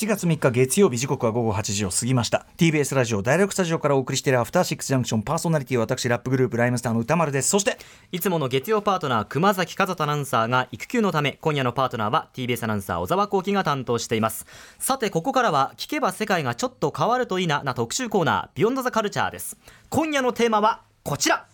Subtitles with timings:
[0.00, 2.46] 7月3日月曜日時刻は午後8時を過ぎました。
[2.56, 7.50] TBS ラジオ第6スタジオからお送りしているアフターシックスジャンクションパーソナリティは私ラップグループライムスターの歌丸です。
[7.50, 7.76] そして
[8.10, 14.46] いつもの月曜パートナー熊崎和人アナウンサーが育休のため今夜のパートナーは TBS アナウンサー小沢光輝が担当しています。
[14.78, 19.58] さてここからは聞けば世界がちょっと変わるといいなな特集コーナービヨンドザカルチャーです。
[19.90, 21.49] 今夜のテーマはこちら。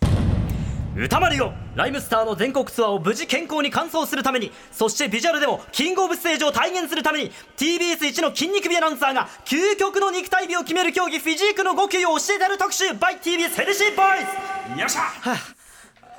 [0.97, 1.53] 歌丸よ。
[1.75, 15.37] ライムスターの全国ツアーを無事健康に完走するためにそしてビジュアルでもキングオブステージを体現するために TBS 一の筋肉美アナウンサーが究極の肉体美を決める競技フィジークの極意を教えてやる特集 by TBS ヘルシーボーイズよっしゃ、はあ、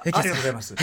[0.04, 0.76] ありがとうございます。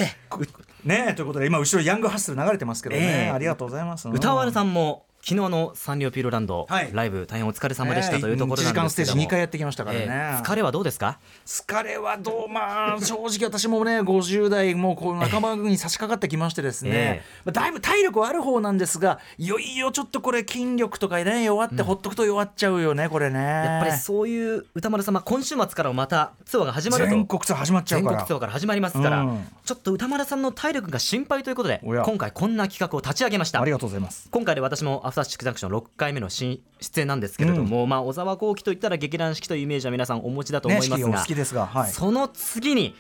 [0.84, 4.08] ねということで今後ろヤングハッスル流れてますけどね、えー、ありがとうございます。
[4.08, 11.18] 歌丸さんも昨日のサンリオピューロランド、はい、ライブ大変お疲れ様でしたというところなんですけども、えー、ステージ2回やってきましたからね、えー、疲れはどうですか？
[11.46, 23.40] 疲れはどうまあ正直私もね50代もうこう仲間に差し掛かってきましてですね、えー、だいぶ体力はある方なんですがいよいよちょっとこれ筋力とかね弱ってほっとくと弱っちゃうよね、うん、これね。
[23.40, 27.10] やっぱりそういう歌丸様今週末からまたツアーが始まると。
[27.10, 28.16] 全国ツアー始まっちゃうから。
[28.18, 33.62] 全国ツアーから始まりますから、うん、ちょっと歌丸さんの体力が心配ということで今回こんな企画を立ち上げました。
[33.62, 34.28] ありがとうございます。
[34.30, 36.60] 今回で私もアフターシックジャンクション6回目の出
[36.96, 42.96] 演なんですけれども、うん、まあ、小沢光輝といったら劇団四季というイメージは皆さんお持ちだと思いますが、ね、すがはい、その次に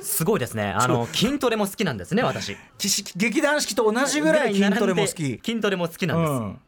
[0.00, 0.74] すごいですね。
[0.76, 2.56] あの筋トレも好きなんですね 私。
[3.14, 5.40] 劇団四季と同じぐらい筋トレも好き。
[5.44, 6.58] 筋トレも好きなんです、うん、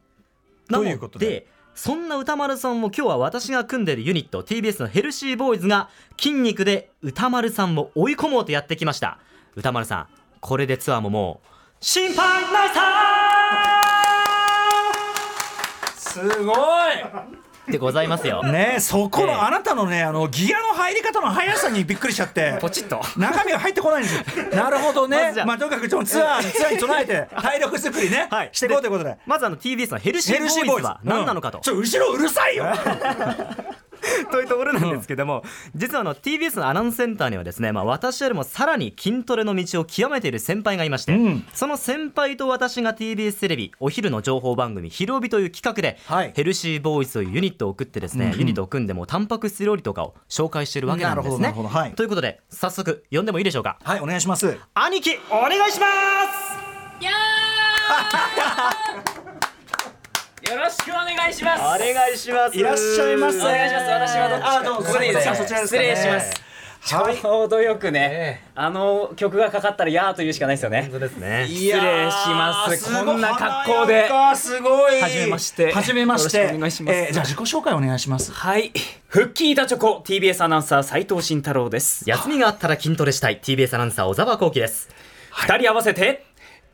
[0.68, 1.46] なので？
[1.74, 9.18] そんな歌丸さんも今日は私が組んでいるユニット TBS のヘルシーボーイズが筋肉で歌丸さんを追い込もうとやってきました。
[9.56, 10.06] 歌丸さん
[10.40, 11.48] これでツアーももう
[11.80, 12.88] 心配ないさ
[16.19, 18.42] すごいでございますよ。
[18.42, 24.47] ねそこの、あなたのねあのギアの入り方の速さにびっくりしちゃってポチッと中身が入ってこないんですよ。
[24.56, 25.34] なるほどね。
[25.47, 29.16] まあとにかくツアーツアーに備えて体力作りね、はい、していこうということで。
[29.27, 31.58] まずあの TBS のヘルシーボーイズは何なのかと。
[31.58, 32.66] ちょ後ろうるさいよ。
[34.30, 35.42] というところなんですけども、
[35.74, 51.54] 実はあの TBS のアナウンスセンターにはですね、まあ、私よりもさらに筋トレの道を極めている先輩がいまして、うん、その先輩と私が TBS テレビお昼の情報番組「ひるおび」という企画で、はい、ヘルシーボーイズというユニットを送ってですね、うん、ユニットを組んでもタンパク質料理とかを紹介しているわけなんですね。
[51.56, 53.78] はい、ということで早速呼んでもいいでしょうか。
[53.82, 54.56] はいお願いします。
[54.74, 55.86] 兄貴お願いしま
[57.00, 57.04] す。
[57.04, 57.10] や
[60.48, 66.48] よろしくお願いしますお願いしますいらっしゃいませお願いします私はどっちかあどうぞここでいいですか失礼します
[66.84, 70.82] ちょうどよくね、あの曲がかかったらやーというしかないですよね。
[70.82, 71.44] 本当ですね。
[71.47, 73.04] 失礼します。
[73.04, 74.09] こんな格好で。
[74.36, 75.00] すごい。
[75.03, 75.72] はじめまして。
[75.72, 76.47] はじめまして。
[76.54, 76.97] お願いします。
[76.97, 78.32] えー、じゃあ自己紹介お願いします。
[78.32, 78.72] はい。
[79.09, 82.09] 復帰板チョコ TBS アナウンサー斉藤慎太郎です。
[82.09, 84.88] 休みがあったら筋トレしたい TBS アナウンサー小沢光輝です。
[85.32, 86.25] 二人合わせて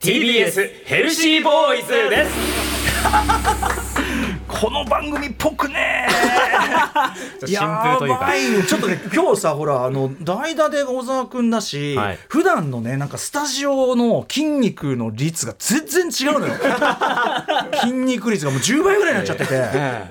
[0.00, 2.63] TBS ヘルシーボーイズです。
[3.04, 4.23] ハハハハ!
[4.46, 6.06] この番組っぽくね。
[7.44, 8.32] シンプルというか。
[8.66, 16.54] ちょっとね 今日さほらあの代打で小沢君だし、はい、普段のねなんかスタジオの筋肉の率が全然違うのよ。
[17.82, 19.62] 筋肉率がもう10倍ぐらいになっちゃってて、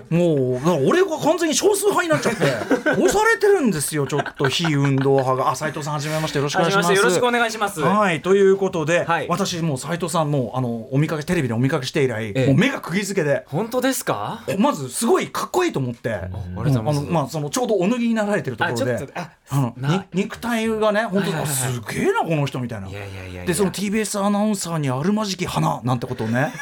[0.10, 2.44] もう俺が完全に少数派になっちゃって。
[2.92, 5.52] 押されてるんですよちょっと非運動派が。
[5.52, 6.94] あ斉藤さんはじめましてよろしくお願いします。
[6.94, 7.82] よろしくお願いします。
[7.82, 13.44] はいということで、はい、私もう斉藤さんもあのお見かけテレビでお見かけして以来、ええ、もう目が釘付けで。
[13.48, 14.23] 本当ですか？
[14.58, 19.76] まずすごいかっこいいと思って、あのまあそのちょうどお脱ぎになられてるところで、あの
[20.14, 22.88] 肉体がね本当すげえなこの人みたいな。
[23.46, 26.54] でその TBS アナウンサーにあるまじき花なんてことをね、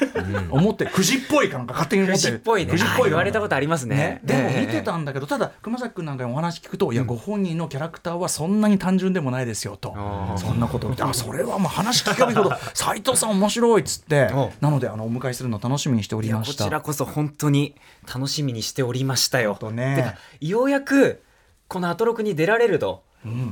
[0.49, 2.21] 思ってくじっぽいかなんか勝手に思って。
[2.21, 2.73] くじっぽいね。
[3.05, 4.21] 言われたことありますね。
[4.23, 9.95] でも見てたんだけどただ熊崎君なんかにお話聞くといやご本人のキャラクターはそんなに単純でもないですよと。
[10.37, 14.29] そんなことあそれはもう話聞けばいいほど 斉藤さん面白いっつって
[14.61, 16.63] なのであのお迎えするの楽しみにしておりました。
[16.63, 17.75] こちらこそ本当に
[18.07, 19.57] 楽しみにしておりましたよ。
[19.71, 21.21] ね、ようやく
[21.67, 23.03] このアトロクに出られると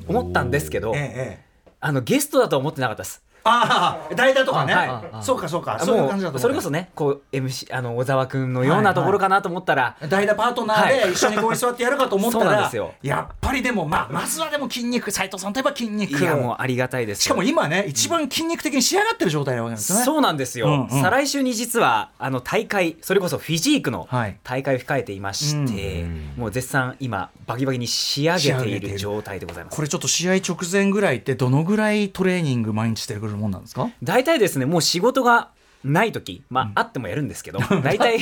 [0.08, 1.46] 思ったんですけど、うんええ、
[1.80, 3.24] あのゲストだと思ってなかったです。
[3.44, 5.80] ああ代打とかね、はい、そうかそうか。
[5.80, 16.20] そういう感じだとそれこそねこう MC あの小沢君のようなところかなと思ったら、はいはい、代打パートナーで一緒にここに座ってやるかと思ったら、はい、やっぱりでもまあまずはでも筋肉斉藤さんといえば筋肉。
[16.20, 24.08] いやもうありがたいですしかも今ね一番筋肉的に仕上がってる状態なわけですね、そうなんですよ、うんうん、再来週に実はあの大会それこそフィジークの
[24.44, 26.06] 大会を控えていまして、
[26.36, 29.76] もう絶賛今バキバキに仕上げている状態でございます。
[29.76, 33.90] これちょっと試合直前ぐらいってどのぐらいトレーニング毎日してくるもんなんですか？
[34.04, 35.50] 大体ですねもう仕事が
[35.84, 38.20] ない時まあ、うん、あってもやるんですけど 大体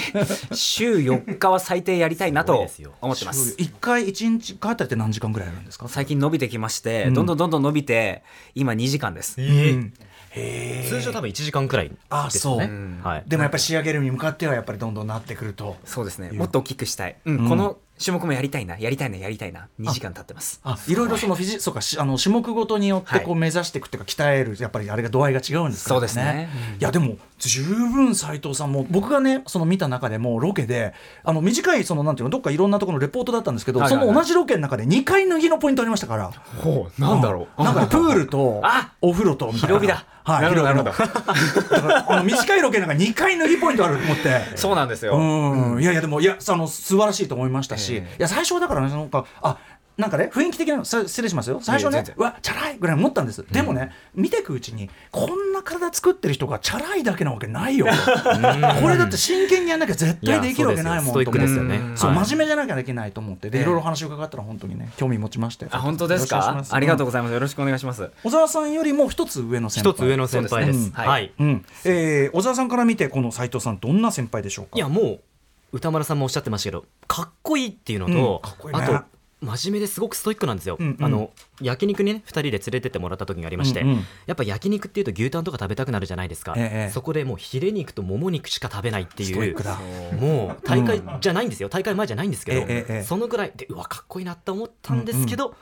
[0.53, 2.67] 週4日は最低やりたいなと
[3.01, 3.55] 思ってます。
[3.57, 5.87] 1回1日帰ったって何時間ぐらいあるんですか？
[5.87, 8.21] 最近伸びてきまして、うん、どんどんどんどん伸びて
[8.53, 9.37] 今2時間です、
[10.35, 11.95] えー、通常多分1時間くらいで
[12.29, 12.69] すね、
[13.03, 15.77] はい、でもやっぱり仕上げるに向かってはやっぱりどんどんなってくると。
[15.83, 16.31] そうですね。
[16.31, 20.61] もっと大きくしたい、うん、この種目もやりたいなやりたいなやりたいな2時間経ってます。
[20.63, 21.09] あいろい。
[21.09, 25.95] ろそのフィジそうかあの種目ごとによってこう目指していくっていうか、鍛えるやっぱりあれが度合いが違うんですかね。
[25.95, 26.49] そうですね、
[26.79, 30.93] いやでも十分斎藤さんも僕がねその見た中でもロケで
[31.23, 36.31] あの短いそのなんていうのどっかいろんなところのレポートだったんですけど、その同じロケの中で2回脱ぎのポイントありましたから。
[36.31, 37.63] ほうなんだろう。
[37.63, 38.61] なんかプールと
[39.01, 40.05] お風呂と広火だ。
[40.23, 40.91] はい、なるほど。
[42.11, 44.41] あの短いロケなんか2回脱ぎポイントあると思って。
[44.55, 45.15] そうなんですよ。
[45.15, 49.57] うん、いやいやでもいやあの素晴らしいと思いましたし、いや最初だからねなんかあ
[49.97, 51.59] なんかね雰囲気的な失礼しますよ。
[51.59, 57.87] 最初ねうわチャラいぐらい思ったんです、でもね見ていくうちにこんな体作ってる人がチャラいだけなわけないよ。
[57.87, 61.47] これだって真剣にやんなきゃ絶対できるわけないもんと思って
[61.95, 63.49] そう真面目じゃなきゃできないと思って。
[63.49, 65.67] でいろいろ話を伺ったら本当にね興味持ちまして。
[65.71, 66.63] あ本当ですか？
[66.69, 67.33] ありがとうございます。
[67.33, 68.11] よろしくお願いします。
[68.23, 69.93] 小沢さんよりも一つ上の先輩。
[69.93, 70.91] 一つ上の先輩です。
[70.91, 71.65] はい、うん。
[71.85, 74.71] え小沢さんから見てこの斉藤さんどんな先輩でしょうか？
[74.75, 75.19] いやもう
[75.73, 78.41] 歌丸さんもおっしゃってましたけどかっこいいっていうのと、
[78.71, 79.01] あと
[79.41, 81.31] 真面目ですごくストイックなんですよ、うんうん、あの
[81.61, 83.95] 焼肉にね2人で連れてってもらった時がありまして、うんうん、
[84.25, 89.55] やっぱ焼肉っていうと牛タンとか食べたくなるじゃないですか、ええ、そこでもうヒレ肉ともも肉しか食べないっていう
[90.19, 91.69] もう大会じゃないんですよ。
[91.69, 95.57] 大会前じゃないんですけど、え、そのぐらいでうわかっこいいなって思ったんですけど、うんうん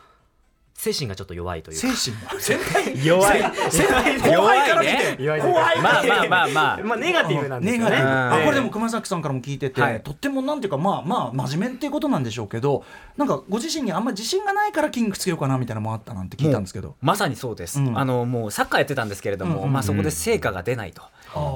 [0.76, 1.98] 精神がちょっと弱いという精神
[2.40, 3.42] 先輩弱い
[3.72, 6.80] 先輩後輩から見て後輩まあまあまあまあ。
[6.84, 7.96] まあネガティブなんですよね。
[7.96, 12.84] あこれでも熊崎さんからも聞いてて、はい、とってもなんていうかまあまあ真面目っていうことなんでしょうけど
[13.16, 16.96] なんかご自身にあんまり自信がないから筋肉つけようかなみたいなのもあったなんて聞いたんですけど。
[17.02, 21.02] まさにそうです、うん、あのもうサッカーやってたんですけれども、まあそこで成果が出ないと、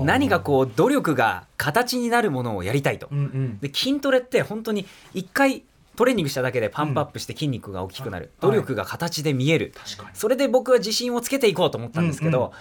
[0.04, 3.10] 何かこう努力が形になるものをやりたいと、
[3.62, 5.64] で筋トレって本当に一回
[6.00, 9.74] トレーニングしただけでパンプアップして筋肉が大きくなる、努力が形で見える、
[10.14, 12.54] それで僕は自信をつけていこうと思ったんですけど、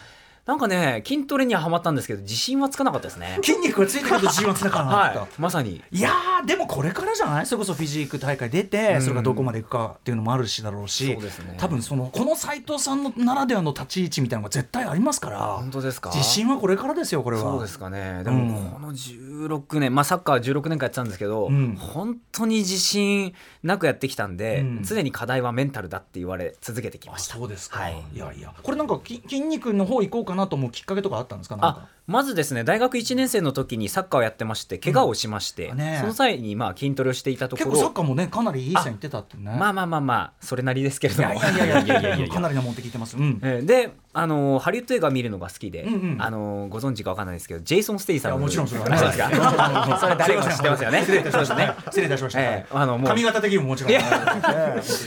[0.49, 3.39] なんかね筋トレにはハマったんですけど自信はつかなかったですね。
[3.45, 5.83] 筋肉がついてると自信はつかなかった、はい、まさに。
[5.91, 6.11] いや
[6.47, 7.47] でもこれからじゃない？
[7.47, 11.29] それこそフィジーク大会出て、うん、それがどこまでいくかっていうのもあるしだろうし、うね、
[11.59, 16.11] 多分そのこの斎藤さんのならではの立ち位置みたいなのが絶対ありますから本当ですか。
[16.15, 17.43] 自信はこれからですよこれは。
[17.43, 27.35] そうですかねでもこの16年、まあサッカー16年間やってたんですけど、うん、本当に自信なくやってきたんで、常に課題はメンタルだって言われ続けてきました。
[27.35, 28.55] そうですか、はい、いやいや。
[28.63, 31.67] これなんか筋肉の方行こうかなと思うきっかけとかあったんですか？
[31.67, 37.71] あまずですね大学1年生の時にサッカーをやってまして怪我をしまして、うんね、その際にまあ筋トレをしていたところ。
[37.71, 39.45] 結構サッカーもねかなりいい線いってたってね。
[39.45, 41.35] まあまあまあまあそれなりですけれども。
[41.35, 48.97] いやいやいやいやいや かなりのもんって聞いてます、うん、であのハリウッド映画見るのが好きで、うんうん、あのご存知かわかんないですけどジェイソン・ステイサムもちろんそれはね。
[48.97, 49.99] そうですか？
[50.01, 51.01] それ誰も知ってますよね？
[51.01, 51.75] 失礼いたしましたね。
[51.85, 53.09] 失礼いたしました、えー、あのもう。
[53.09, 53.93] 髪型的にももちろん。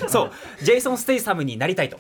[0.08, 0.32] そう。
[0.62, 1.98] ジェイソン・ステイサムになりたいと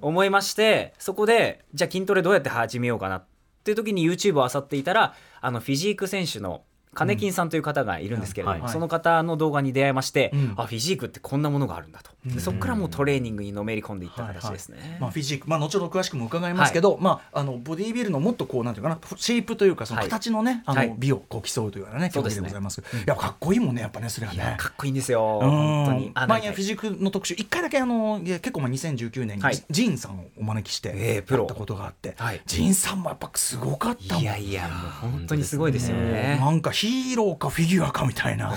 [0.00, 3.31] 思いまして、そこでじゃあ筋トレどうやって始めようかなって
[3.70, 6.62] いう時に YouTube を漁っていたらあのフィジーク選手の
[6.94, 22.10] カネキンさんという方がいるんですけれども、その方の動画に出会いまして、うん、あフィジークってこんなものがあるんだと、うん、そこからもうトレーニングにのめり込んでいった形ですね、はいはい、まあ、フィジーク、まあ、後ほど詳しくも伺いますけど、はい、まあ、あのボディービルのもっとこうなんていうかなシェイプというかその形のね、あの美をこう競うというようなね。
[22.12, 24.56] 競技でございます、ね、いやかっこいいもんねやっぱねそれはね。
[24.58, 25.38] かっこいいんですよ。
[25.40, 26.12] 本当に。
[26.14, 34.22] まあ、いやフィジークの特集一回だけあのいや結構まあ2019年にジンさんをお招きしてやったことがあって、はい、ジンさんもやっぱすごかったもん。
[34.22, 36.38] いやいやもう本当にすごいですよね。
[36.40, 38.54] なんかヒーローかフフィギュアかみたいな。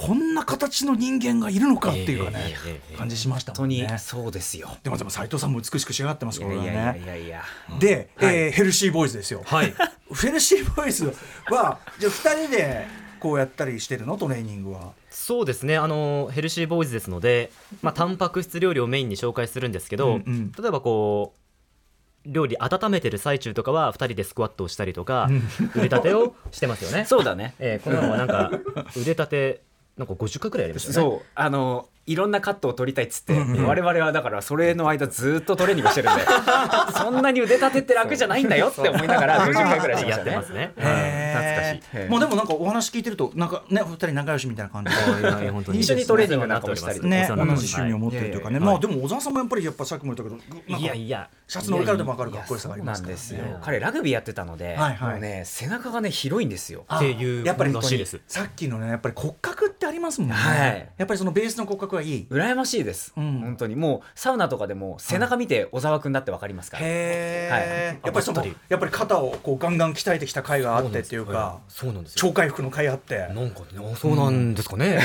[0.00, 2.54] こんな形の人間がいるのかっていうかね、
[2.96, 3.96] 感じしましたもんね。
[3.98, 4.76] そうですよ。
[4.84, 6.62] でもでも斉藤さんも美しく仕上がってますからね。
[6.62, 7.42] いやいやいや
[7.80, 9.42] で、はえヘルシーボーイズですよ。
[9.44, 9.74] はい。
[10.14, 11.06] ヘルシーボーイズ
[11.50, 12.86] はじゃあ二人で
[13.18, 14.92] こうやったりしてるのトレーニングは？
[15.10, 17.50] そうですねあのヘルシーボーイズですので、
[17.82, 21.38] まあ、タンパク質料理をメインに紹介するんですけど、うんうん、例えばこう
[22.30, 25.28] 料理温めてる最中とかは2人でスクワットをしたりとか
[25.74, 28.50] 腕立てをしてますよね そうだね、えー、このままなんか
[28.96, 29.62] 腕立て
[29.98, 30.94] なんか50回くらいやりましたね。
[30.94, 36.22] そうあのいろんなカットを取りたいっつって、うんうん、我々はだからそれの間ずっとトレーニングしてるんで
[36.96, 40.94] そんなに腕立てって楽じゃないんだよって思いながら50回ぐらいやってますね、懐
[41.54, 42.10] かしい。
[42.10, 45.78] もうでもなんかお話聞いてるとなんかね二人仲良しみたいな感じで。
[45.78, 47.26] 一緒にトレーニングなんかもしたりね。
[47.28, 51.28] 同じ趣味を持ってるというかね、まあでも小沢さんもやっぱりやっぱさっきも言ったけどいやいや。
[51.46, 53.14] シャツの上からでも分かるかっこよさがありますから。
[53.14, 56.84] ね彼ラグビーやってたので、もうね背中がね広いんですよ。
[56.94, 57.72] っていうやっぱり
[58.26, 60.88] さっきのねやっぱり骨格ってありますもんね、はい。
[60.98, 62.26] やっぱりそのベースの骨格はいい。
[62.30, 63.40] 羨ましいです、うん。
[63.40, 67.62] 本当にもうサウナとかでも背中見て小沢君だってわかりますから、へえ、はい。
[68.04, 72.18] やっぱりそのやっぱり肩をこうガンガン鍛えてきた回があってっていうかそうなんですよ。
[72.18, 73.18] 超回復の回あって。
[73.18, 75.00] なんかねあそうなんですかね。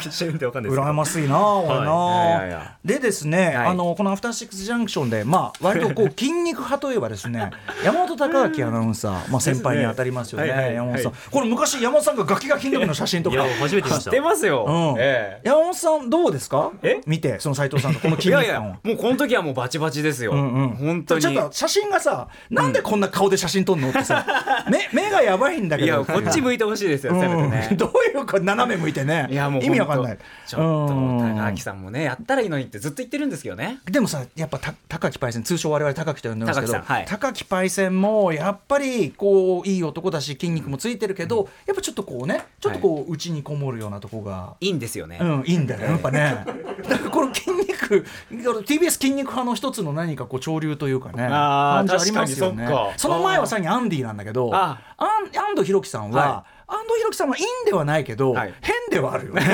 [0.00, 0.62] 一瞬でわかん。
[0.62, 2.28] ないですけど羨ましいな俺な、はい。
[2.28, 2.30] い。
[2.30, 2.42] やい。
[2.42, 2.50] やい。
[2.50, 3.56] やでですね、はい。
[3.68, 7.50] あのこの「アフターシックスジャンクションで」まあ割とこう筋肉派といえばですね
[7.84, 10.64] 山本隆明アナウンサー、まあ、先輩に当たりますよねはい。
[10.64, 10.74] はい。
[10.74, 14.64] 山本さん、はこれ昔山本さんがガキガキの時の写真とか初めて見まし知ったてますよ、
[14.96, 16.72] うんえ山本さんどうですか？
[16.82, 17.00] え？
[17.06, 20.68] 見てその斉藤さんとこのえいやいや筋肉もうこの時はもうバチバチですよ、うんうん。
[20.70, 21.22] 本当に。
[21.22, 24.26] ちょっと写真がさなんでこんな顔で写真撮るのってさ、
[24.70, 25.86] 目目がやばいんだけど。
[25.86, 27.70] いやこっち向いてほしいですよ、せめてうんね。
[27.76, 29.28] どういうか斜め向いてね。
[29.30, 30.18] いやもう意味わかんない。
[30.46, 31.36] ちょっとうん。
[31.36, 33.78] 高木さんもねやったらいいのにってずっと言ってるんですけどね。
[33.86, 37.06] でもさやっぱた高木パイセン通称我々高木と呼んでますけど高木さんはい。
[37.06, 44.56] 高木パイセンもやっぱりこういい男だし筋肉もついてるけど、やっぱちょっとこうねちょっとこう内にこもるようなとこが。
[44.60, 46.44] いいんですよね、うん、いいんだよやっぱね。
[46.88, 52.64] だからこの筋肉 TBS 筋肉派の一つの何かこう潮流というかねあー感じありますよね。
[52.64, 52.98] 確かにそっか。
[52.98, 58.54] その前はさらにアンディなんだけどあアン安藤弘樹さんは、は安藤弘樹さんはいいんではないけど、はい。
[58.60, 59.42] 変ではあるよね。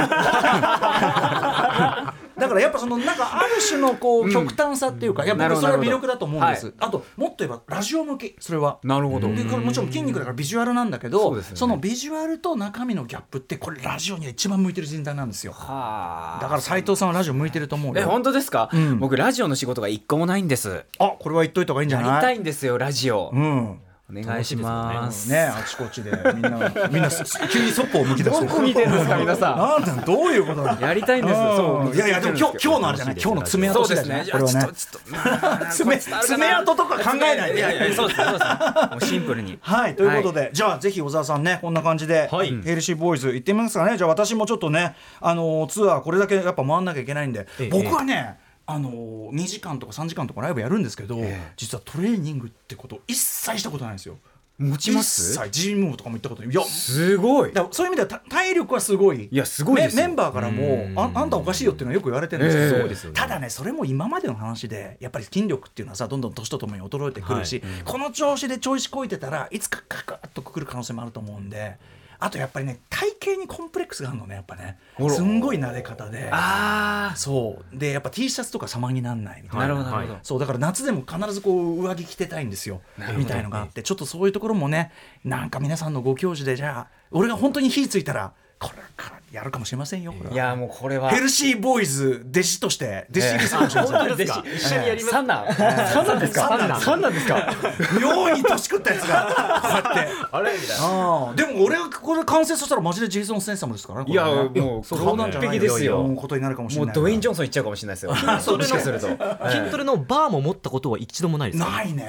[2.35, 6.75] だからやっぱそのなんかある種のこう極端さっていうか、やっぱそれは魅力だと思うんです、はい。
[6.81, 8.79] あともっと言えばラジオ向きそれは。
[8.83, 15.53] なるほど、でこれもちろん筋肉だからビジュアルなんだけどそのビジュアルと中身のギャップってこれラジオには一番向いてる人材なんですよ。
[15.53, 16.43] はあ。
[16.43, 18.03] だから斉藤さんはラジオ向いてると思うよ。
[18.03, 18.99] え本当ですか、うん。
[18.99, 20.85] 僕ラジオの仕事が一個もないんです。
[20.99, 22.09] あこれは言っといた方がいいんじゃない？
[22.09, 23.79] やりたいんですよラジオ、うん
[24.11, 25.31] お願いします。
[25.31, 25.45] ね。
[25.45, 26.11] あちこちで。
[26.35, 26.71] みんな。
[26.91, 29.57] みんなす急にそっぽを向き出してどこ見てるんですか皆さん。
[29.57, 31.41] なんだどういうことなのやりたいんです。
[31.41, 31.57] うん。
[31.57, 31.97] そう。
[31.97, 33.15] いやいやでも今日今日のあれじゃない？
[33.19, 34.25] 今日の爪痕次第そうですね。
[34.27, 34.43] じゃない？
[34.43, 34.61] これはね。
[34.61, 37.59] ちょっとちょっと爪爪痕とか考えないで。
[37.59, 39.59] いやいやそうですそうですもうシンプルに。
[39.63, 42.63] はいということで、じゃあぜひ小沢さんねこんな感じで、はい。
[42.63, 43.97] ヘルシーボーイズ行ってみますかね。
[43.97, 47.69] じゃあ私もちょっとねあのーツアーこれだけやっぱ回んなきゃいけないんで、ええ。
[47.71, 54.17] 僕はねあのー、2時間とか3時間とかライブやるんですけど、ええ実はトレーニングってこと一切したことないんですよ。
[54.57, 71.77] 持ちます一切ジムとかも行ったことないいやすごいだそういう意味ではた体力はすごいいやすごいですよメメンバーからもうんああんたおかしいよっていうのはよく言われてるんですけど、ええそうですよねただねそれも今までの話でやっぱり筋力っていうのはさどんどん年とともに衰えてくるし、この調子で調子こいてたらいつかカカッとくる可能性もあると思うんで
[72.25, 74.79] あとやっぱりね体型にコンプレックスがあるのねやっぱね。
[75.11, 76.31] すんごい慣れ方で。
[76.33, 77.79] あそう。
[77.79, 80.21] でやっぱ T シャツとか様になんないみたいあななるほどなるほど、はい。
[80.23, 82.81] そうだから夏でも必ずこう上着着てたいんですよ。
[83.19, 83.83] みたいのがあって。
[83.83, 84.91] ちょっとそういうところもね
[85.23, 91.11] なんか皆さんのご教授でじゃあ俺が本当に火ついたらこれからやるかもしれませんよいやもうこれは。
[91.11, 94.45] ヘルシーボーイズ弟子として弟子入りするかもしれません、本当ですか？
[94.55, 95.13] 一緒にやります？
[95.13, 96.49] 三男三男ですか？
[96.49, 97.53] 三男三男ですか？
[98.01, 99.61] 妙に年食ったやつが。
[99.63, 100.13] こうやって。
[100.33, 100.53] あれ？
[100.53, 100.85] みたいな。
[100.85, 101.35] ああ。
[101.35, 105.97] でも俺がこれ完成させたらマジでジェイソン・ステンサムですからねこいやもうそうなんじゃない完璧ですよ。
[105.99, 106.87] そういうことになるかもしれない。
[106.87, 108.15] もうドウェイン・ジョンソンいっちゃうかもしれないですよ。
[108.15, 112.05] 筋トレのバーも持ったことは一度もないですかないね。
[112.05, 112.07] い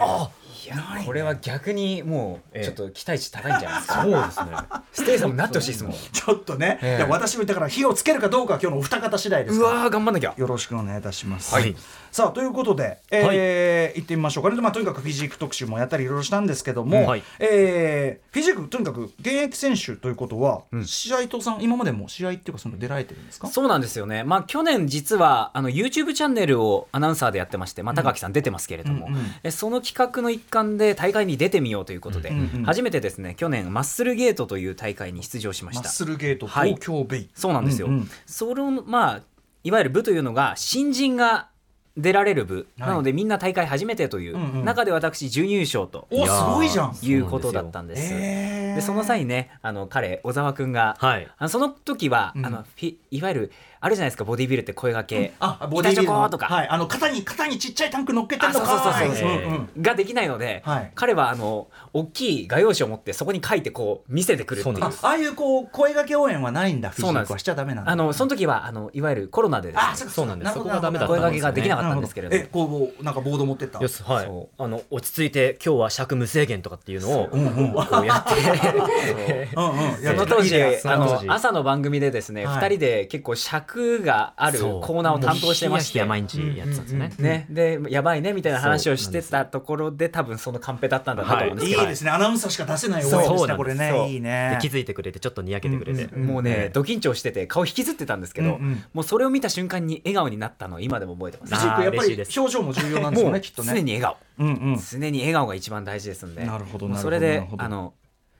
[0.69, 4.01] やこれは逆にもうちょっと期待値高いんじゃないですか？
[4.03, 4.51] そうですね。
[4.93, 5.93] ステイさんもなってほしいですもん。
[6.11, 6.97] ちょっとね、ええ。
[6.97, 10.33] いや私もだから火をつけるかどうかは今日のお二方次第ですうわー頑張んなきゃ。
[10.37, 11.53] よろしくお願いいたします。
[11.53, 11.75] はい
[12.15, 17.23] さあということで、えー行ってみましょうかね、まあ、とにかくフィジーク特集もやったりいろいろしたんですけども、はい。
[17.39, 23.47] えーフィジークとにかく現役選手ということは、試合とさん今までも試合っていうかその出られてるんですか？
[23.49, 35.89] そうなんですよね、まあ、去年実はあの YouTube チャンネルをアナウンサーでやってまして、まあ、高木さん出てますけれども、うんうんえその企画の一環で大会に出てみようということで、うんうん初めてですね去年マッスルゲートという大会に出場しまマッした。
[35.89, 36.69] スルゲートはい。
[36.75, 38.09] 東京ベイ、そうなんですよ、うんうん。
[38.25, 39.21] それをまあ
[39.65, 41.49] いわゆる部というのが新人が
[41.97, 42.89] 出られる部、はい。
[42.89, 44.65] なのでみんな大会初めてという、うんうん。
[44.65, 46.95] 中で私準優勝とおすごいじゃん。
[47.01, 48.13] いうことだったんです。
[48.13, 51.27] えーでその際にねあの彼小沢君が、はい。
[51.37, 52.45] あのその時は、うん。
[52.45, 52.65] あの
[53.09, 53.51] いわゆる
[53.85, 59.29] あるじゃないですかボディビルって声掛け、あボディビルとか、はい、あの肩に肩にちっちゃいタンク乗っけてるのあそうそうそうそう。
[59.29, 59.39] はい。
[59.39, 59.81] そううんうん。
[59.83, 60.91] ができないので、はい。
[60.95, 64.83] 彼はあの大きい画用紙を持ってそこに書いてこう見せてくるっていう。
[64.83, 67.27] あああいうこう声掛け応援はないんだフィジそうなんです。
[67.27, 69.81] ークはしちゃダメなんだあのその時はあのいわゆるコロナでですね。
[69.91, 70.53] あそうかそうなんです。
[70.53, 72.41] そこがダメだった声掛けができなかったんですけれども。
[72.41, 73.79] えこうなんかボード持ってった？
[73.79, 77.37] よしはいそあの落ち着いて今日は尺無制限とかっていうのをう。
[77.37, 77.73] んうん。
[77.73, 79.49] こうやって。
[79.55, 80.03] うんうん。
[80.03, 80.55] その当時。
[80.85, 82.55] あの朝の番組でですね、はい。
[82.57, 87.13] 二人で結構尺があるコーナーを担当してまして、毎日やってたんですよね。
[87.17, 91.85] ね、でやばいねみたいな話をしてたところで多分そのカンペだったんだなと思うんですけど、い。
[91.85, 92.11] いですね。
[92.11, 93.27] アナウンサーしか出せない応援ですそう。
[93.27, 94.11] なんですねこれね。
[94.11, 94.57] いいね。
[94.61, 96.15] で気づいてくれてちょっとにやけてくれて。
[96.15, 98.59] もうね、ええド緊張してて顔引きずってたんですけど、
[98.93, 101.53] もうそれを見た瞬間に笑顔になったのを今でも覚えてます。
[101.53, 102.39] やっぱり嬉しいです。
[102.39, 103.73] 表情も重要なんですよもうねきっとね。
[103.73, 104.79] 常に笑顔、うんうん。
[104.79, 106.45] 常に笑顔が一番大事ですんで。
[106.45, 107.93] なるほどもうなるほどそれであの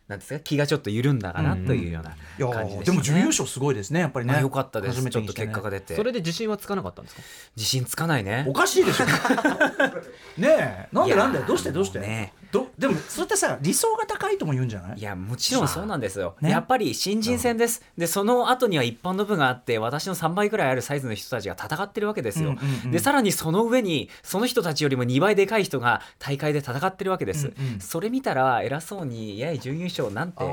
[0.07, 4.37] なんですか気がちょっと緩んだかなというような感じで、ね、でも準優勝すごいですねやっぱりね。
[4.39, 5.03] 良かったです。
[5.09, 5.95] ちょっと結果が出て。
[5.95, 7.21] それで自信はつかなかったんですか？
[7.55, 8.45] 自信つかないね。
[8.47, 9.05] おかしいでしょ。
[10.37, 10.87] ねえ。
[10.91, 11.39] なんでなんで？
[11.39, 11.99] どうしてどうして？
[11.99, 14.99] ねどでもそれってさ理想が高いとも言うんじゃない？
[14.99, 30.43] いやもちろんそうなんですよ、ね、やっぱり新人戦です、うん、でその後には一般の部があって私の3倍ぐらいあるサイズの人たちが戦ってるわけですよ、うんうんうん、でさらにその上にその人たちよりも2倍でかい人が大会で戦ってるわけです、うんうん、それ見たら偉そうにやや準優勝なんて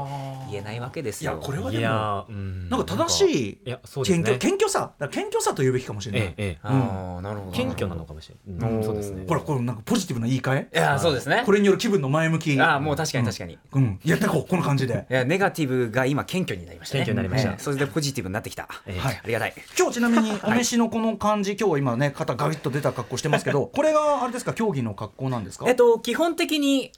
[0.50, 1.32] 言えないわけですよ。
[1.32, 4.92] いやこれはでも、うん、なんか正しい謙虚、ね、謙虚さ。
[5.10, 7.52] 謙虚さと言うべきかもしれない、ええ、ああなるほど。
[7.52, 9.24] 謙虚なのかもしれない、うん、そうですね。
[9.28, 10.78] ほらこれなんかポジティブな言い換え？
[10.78, 11.42] いやそうですね。
[11.44, 12.60] これによる気分の前向き。
[12.60, 15.06] ああもう確かに確かに、うん、やってこうこの感じで。
[15.10, 19.20] いやネガティブが今謙虚になりました、ね、謙虚になりました、えー、それでポジティブになってきた、えー、はい。
[19.22, 19.54] ありがたい。
[19.78, 25.66] 今日ちなみに お召しのこの感じ、今日今ね肩ガリッと出た格好してますけど これがあれですか競技の格好なんですか？
[25.68, 26.92] えっと基本的に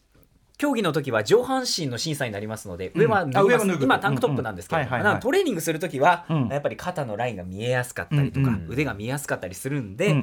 [0.57, 3.67] 競技の時は上半身の審査になりますので、上は脱ぎます。
[3.83, 4.83] 今タンクトップなんですけど、
[5.21, 10.23] トレーニングする時は、やっぱり肩のラインが見えやすかったりとか、腕が見えやすかったりするんで、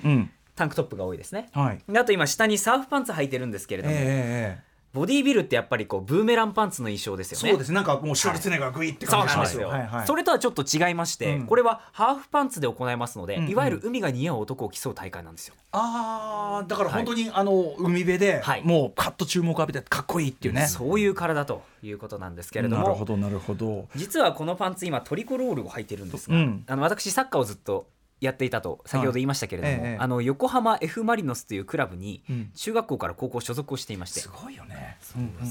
[0.55, 7.49] タンクトップが多いですね、はい、あと今下にサーフパンツ履いてるんですけれども、えーボディービルってやっぱりこうブーメランパンツの印象ですよね。
[7.51, 9.69] そうですなんかもうシュワルツネがグイって感じしますよ。
[9.69, 15.55] はいはい、それとはちょっと違いまして、うん、これはハーフパンツで行いますので、うんうん、いわゆる海が似合う男を競う大会なんですよ。
[15.71, 20.67] ああだから本当に、はい、あの海辺で、はい、もうカッと注目を浴びてかっこいいっていうね。
[20.67, 22.83] そういう体ということなんですけれども。
[22.83, 23.87] なるほどなるほど。
[23.95, 27.87] 実はこのパンツ今トリコロールを履いてるんですが、うん、あの私サッカーをずっと
[28.21, 32.23] やっていたと先ほど言いましたけれども、はいええ、あの横浜 F・ マリノスというクラブに
[32.55, 34.97] 中学校から高校所属をしていまして、すごいよね、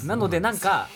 [0.07, 0.89] なのでなんか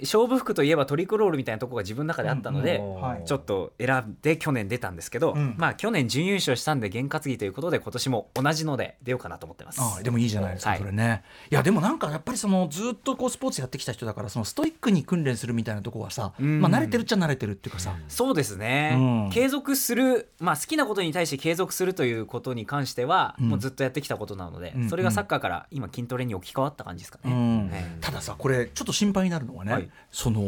[0.00, 2.80] 勝負服といえばトリコロールみたいなところが自分の中であったので、
[3.24, 9.80] ちょっと選んで去年出たんですけど、うん、まあ去年準優勝したんで験担ぎということで今年も同じので出ようかなと思ってます。
[9.80, 11.22] あでもいいじゃないですか、はい、それね。
[11.50, 30.42] いやでもなんかやっぱりそのずっとこうスポーツやってきた人だからそのストイックに訓練するみたいなところはさ、うん、まあ慣れてるっちゃ慣れてるっていうかさ、そうですね、うん、継続するまあ好きなことに対して継続するということに関しては、もうずっとやってきたことなので、それがサッカーから今筋トレに置き換わった感じですかね、たださこれちょっと心配になるのはね、はい、その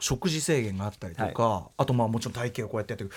[0.00, 3.10] 食事制限があったりとか、はい、あとまあもちろん体型をこうやってやってる。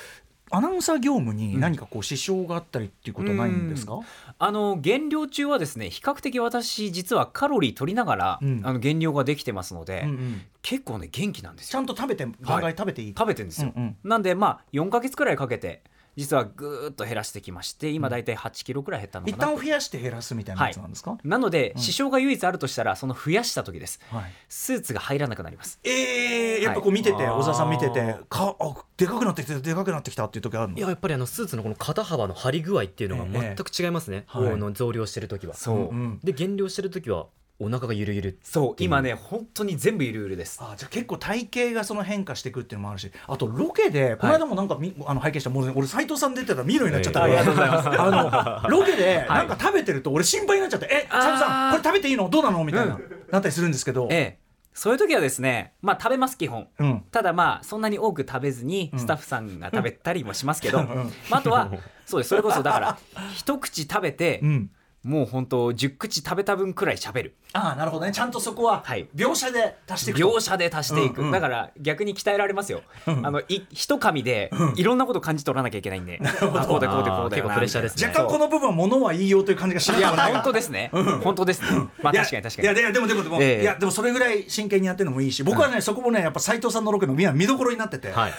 [0.53, 4.03] アナウンサー業務に何かこう支障があったりっていうことないんですか、うん、
[4.37, 11.71] あの減量中はですね比較的私実はカロリー取りながら、うん、あの減量ができてますので、うんうん、結構ね元気なんですよ。
[11.71, 15.83] ちゃんと食べてガンガン食べていい、食べてるんですよ、うんうん、なんでまあ4か月くらいかけて
[16.17, 25.79] 実はぐーっと減らしてきまして今大体8キロくらい減ったのかな、一旦増やして減らすみたいなやつなんですか、はい、なので、支障が唯一あるとしたらその増やした時です、はい、スーツが入らなくなります。
[25.83, 30.77] えー、やっぱこう見てて、はい、小沢さん見ててかあでかくなってきてでかくなってきたっていう時あるの？
[30.77, 35.53] いややっぱりあのスーツのこの肩幅の張り具合っていうのが全く違いますね、えー、の増量してる時は。
[35.53, 37.27] そう、うん、で減量してる時は
[37.61, 40.59] お腹がゆるゆるそう今ね本当に全部ゆるゆるです。
[40.61, 43.11] あじゃあ結構体型がその変化していくっていうのもあるし。
[43.27, 52.29] あとロケでこの間もなんか、はい、あの拝見したもう俺斎藤さん出てたら見るようになっちゃった、えー、ありがとうございます あのロケでなんか食べてると俺心配になっちゃって「え斎藤さんこれ食べていいの？
[52.29, 54.41] どうなの?」みたいな、うん、なったりするんですけど、ええ。
[54.73, 60.85] そういう時はですね、まあ食べます基本、うん、ただまあそんなに多く食べずにスタッフさんが食べたりもしますけど、うん、
[61.29, 61.69] まあ、あとは
[62.05, 62.29] そうです。
[62.29, 62.97] それこそだから
[63.35, 64.71] 一口食べて、うん
[65.03, 67.35] もう本当10口食べた分くらい喋る。
[67.53, 68.11] ああなるほどね。
[68.11, 78.07] ちゃんとそこは描写で足していく、描写で足していく、うんうん、だから逆に鍛えられますよ、うん、あのい一噛みでいろんなこと感じ取らなきゃいけないんで、うん、あこうでこうでこうで結構プレッシャーですね。
[78.07, 81.67] 若干この部分はものはいいよという感じがしないいや本当ですね、うん、本当ですね。
[82.03, 82.65] まあ確かに確かに。
[82.67, 88.33] いやでもでもでも、えー、いやでもそれぐらい真剣にやってるのもいいし僕はね、そこもねやっぱ斎藤さんのロケの見どころになってて、はい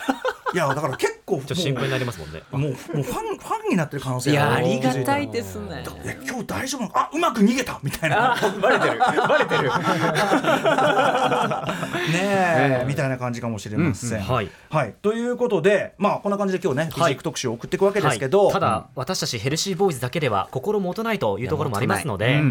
[0.54, 2.42] いやだから結構ちょっと心配になりますもんね。
[2.50, 3.18] もうもうファンファ
[3.66, 5.84] ンになってる可能性いやありがたいですね。
[6.04, 7.80] いや今日大丈夫あうまく逃げた。
[7.82, 8.36] みたいな。
[8.60, 8.98] バレてる。
[8.98, 9.70] バレてる。
[12.12, 12.84] ねえ。
[12.86, 22.42] みたいな感じかもしれません、はい、はい、ということでまあこんな感じで今日ねフィジック特集を送っていくわけですけど、ただ私たちヘルシーボーイズだけでは心もとないというところもありますので、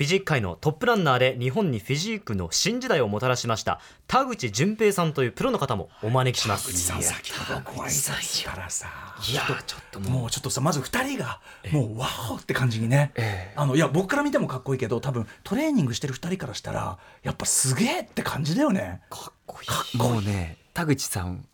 [0.00, 3.80] フィジーク界のトップランナーで日本にフィジークの新時代をもたらしました。
[4.06, 6.68] 田口淳平さんというプロの方もお招きします。
[6.68, 8.88] 田口さん先ほどご挨拶からさ
[9.30, 19.02] いやちょっともうちょっとさまず2人がもうワオって感じにね、えー、あのいや僕から見てもかっこいいけど多分トレーニングしてる2人からしたらやっぱすげえって感じだよね。
[19.10, 19.66] かっこい
[19.98, 19.98] い。
[19.98, 21.44] もうね田口さん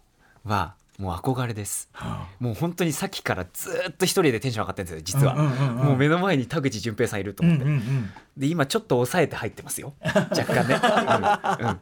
[0.45, 9.95] はもう憧れです、はあ、もう本当にさっきからずっと一人でテンション上がってるんですよ実は、うんうんうんうん、もう目の前に田口淳平さんいると思って、うんうんうん、で今ちょっと抑えて入ってますよ。
[10.05, 11.67] 若干ね、うん。
[11.67, 11.81] うん。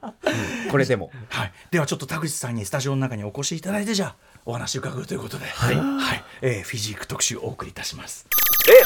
[0.65, 5.75] うん、これでも、はい、ではちょっと田口さんにスタジオの中にお越しいただいてじゃあお話伺うということで、はい。
[5.77, 6.25] はい。
[6.43, 8.27] えー、フィジーク特集をお送りいたします。
[8.69, 8.83] え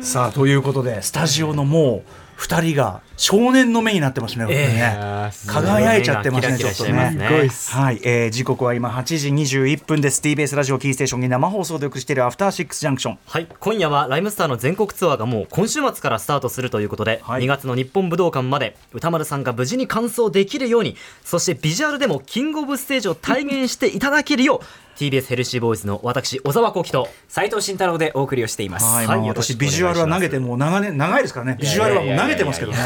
[0.00, 6.92] さあということでスタジオのもう2人が少年の目になってますね、えー、輝いちゃってますね、ちょっとね。
[6.92, 10.20] はい、えー、時刻は今8時21分です。
[10.20, 13.18] TBS ラジオキーステーションに生放送でお送りしているアフターシックスジャンクション。
[13.26, 24.83] はい、今夜はライムスターの全国ツアーがもう今週末からスタートするということで、はい、2月の日本武道館まで歌丸さんが無事に完走できるように、そしてビジュアルでもキングオブステージを体現していただけるよう。
[24.96, 28.86] TBS ヘルシーボーイズの私小沢幸輝と斉藤慎太郎でお送りをしています。
[28.86, 31.58] はい、はい、私ビジュアルは投げてもう長年長いですからね。
[31.60, 32.78] ビジュアルはもう投げてますけどね。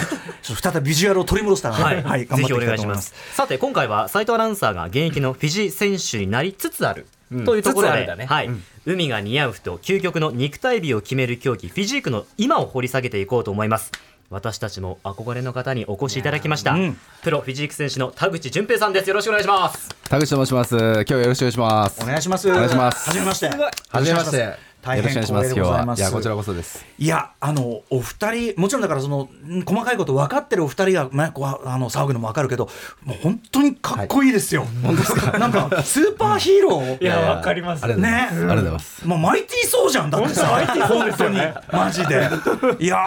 [0.42, 3.14] 再びビジュアルを取り戻したはい、はい、頑張ってお願いします。
[3.32, 7.06] さて今回は斉藤アナウンサーが現役のフィジー選手になりつつある。
[7.44, 13.92] というところで、ね、はい、うん、海が似合う人究極の肉体美を決める競技フィジークの今を掘り下げていこうと思います
[14.30, 19.08] 私たちも憧れの方にお越しいただきました、うん、プロフィジーク選手の田口純平さんです。
[19.08, 19.88] よろしくお願いします。
[20.08, 20.76] 田口と申します。
[20.76, 22.02] 今日よろしくお願いします。
[22.02, 22.50] お願いします。
[22.50, 23.08] お願いします。
[23.08, 23.46] はじめまして。
[23.48, 26.00] はじめまして大変光栄でございます。
[26.00, 26.84] いやこちらこそです。
[26.98, 29.28] いやあのお二人もちろんだからその
[29.66, 32.68] 細かいこと分かってるお二人がまああの騒ぐのも分かるけど
[33.04, 34.66] もう本当にかっこいいですよ。
[34.82, 35.38] 本当ですか？
[35.38, 37.02] なんかスーパーヒーロー？
[37.02, 38.28] いやわかりますね。
[38.30, 39.06] ありがとうございます。
[39.06, 40.50] まあマイティーそうじゃんだってさ。
[40.50, 41.38] マイティー本当に
[41.72, 42.28] マジで。
[42.78, 43.06] いや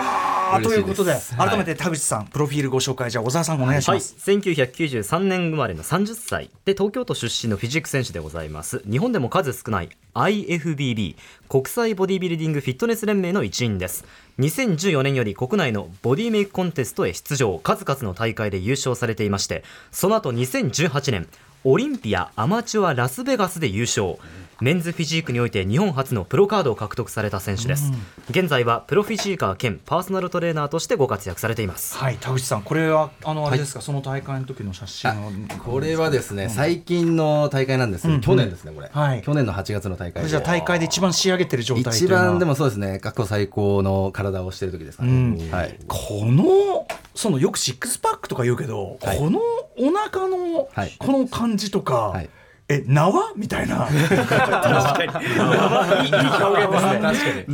[0.63, 4.15] ということで改めて田口さんプロフィールご紹介じゃ小沢さんお願いします。
[4.25, 8.81] 1993年生まれの30歳で東京都出身のフィジック選手でございます。
[8.89, 11.15] 日本でも数少ない IFBB
[11.51, 14.05] 国際ボディビルディングフィットネス連盟の一員です。
[14.39, 17.59] 2014年より国内のボディメイクコンテストへ出場。
[17.59, 21.27] 数々の大会で優勝されていましてその後2018年
[21.63, 24.15] オリンピアアマチュアラスベガスで優勝。
[24.61, 31.97] メンズフィジークにおいて日本初のプロカードを獲得された選手です、うん、現在はプロフィジーカー兼パーソナルトレーナーとしてご活躍されています。
[31.97, 49.39] はい田口さんこれはあのあれですか、はい、その大会の時の写真これはですね、うん、最近の大会なんですけど、うん、去年ですねこれ、はい、去年の8月の大会じゃあ大会で一番仕上げてる状態一番でもそうですね過去最高の体をしてる時ですかね、はい、このそのよくシックスパックとか言うけど、はい、この
[49.77, 50.69] お腹の
[50.99, 52.29] この感じとか、はい。
[52.69, 53.33] え縄？
[53.35, 53.85] みたいな。
[53.85, 55.13] 確かに。
[55.35, 57.45] 縄いい表現ですね。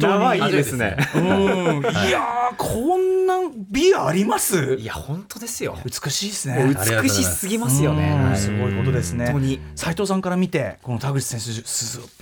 [0.50, 0.98] いですね。
[1.16, 3.40] うん、いやこんな
[3.72, 4.76] 美あります？
[4.76, 5.76] いや本当ですよ。
[5.84, 6.72] 美しいですね。
[7.02, 8.34] 美しすぎますよね。
[8.36, 9.34] すごいことですね。
[9.76, 11.64] 斉藤さんから見てこの田口選手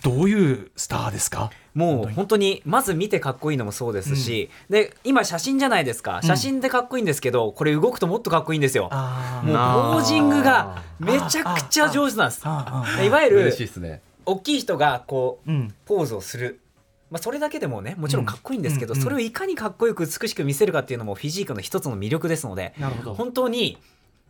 [0.01, 1.51] どういうスターですか？
[1.75, 6.21] もう本当にまず見てかっこいいのもそうですし、うん、で今写真じゃないですか。
[6.23, 8.83] 写真でかっこいいんですけど、これ動くともっとかっこいいんですよ。
[8.83, 12.41] もうポージングがめちゃくちゃ上手なんです。
[12.43, 13.53] いわゆる
[14.25, 15.51] 大きい人がこう、
[15.85, 16.61] ポーズをする。
[17.11, 23.77] まあ、それだけでもねもちろんかっこいいんですけど、それをいかにかっこよく美しく見せるかっていうのもフィジークの一つの魅力ですので本当に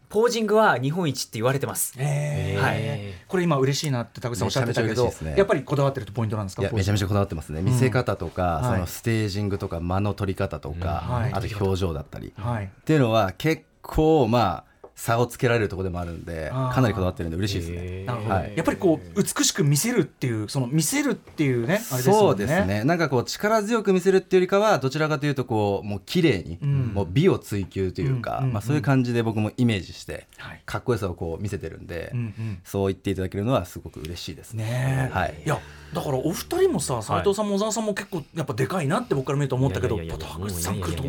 [0.10, 1.94] ポージングは日本一って言われてます。
[1.98, 3.14] えー、はい。
[3.28, 6.62] これ今嬉しいなって田口さんおっしゃってたけど、ね、やっぱりこだわってるポイントなんですか？
[6.72, 7.62] めちゃめちゃこだわってますね。
[7.62, 14.75] 見せ方とか、うん、そのステージングとか間の取り方とか、はい、あと表情だったり、はい、っていうのは結構まあ。
[14.96, 18.06] 差をつけられるところでもあるんでかなりこだわってるんで嬉しいですね。
[18.08, 22.84] はい、やっぱりこう美しく見せるっていうその見せるっていうねそうですね。
[22.86, 30.28] なんかこう力強く見せるっていうよりかはどちらかというとこうもう綺麗に、うん、もう美を追求というか、うん、まあ、そういう感じで僕もイメージして、
[30.66, 34.54] かっこよさをこう見せてるんで、うんうん、そう言っていただけるのはすごく嬉しいです。
[34.54, 35.10] ね。
[35.12, 35.60] はい、いや
[35.94, 41.04] だからお二人もさ斉藤さんも小沢さんも結構やっぱでかいなって僕から見ると思ったけど田口さん来ると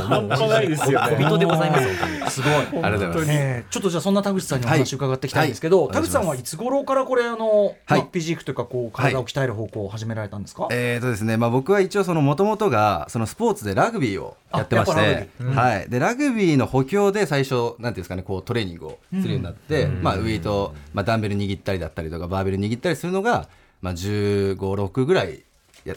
[0.00, 6.42] 半端ないですよ小人でございますすごいありがとうございます、えちょっとじゃあそんな田口さんにお話伺っていきたいんですけど、田口さんはい。
[6.42, 15.90] つ頃からこれあの、はい、フィジークというかこう体を鍛える方向を始められたんですか、えっ、とですねまあ僕は一応そのもともとがそのスポーツでラグビーをやってまして、はい。
[15.90, 23.48] でラグビーの補強で最初なんていうんですかねこうトレーニングをするようになって、まあウエイトまあダンベル握ったりだったりとかバーベル握ったりするのが
[23.82, 25.44] まあ、1 5 6ぐらい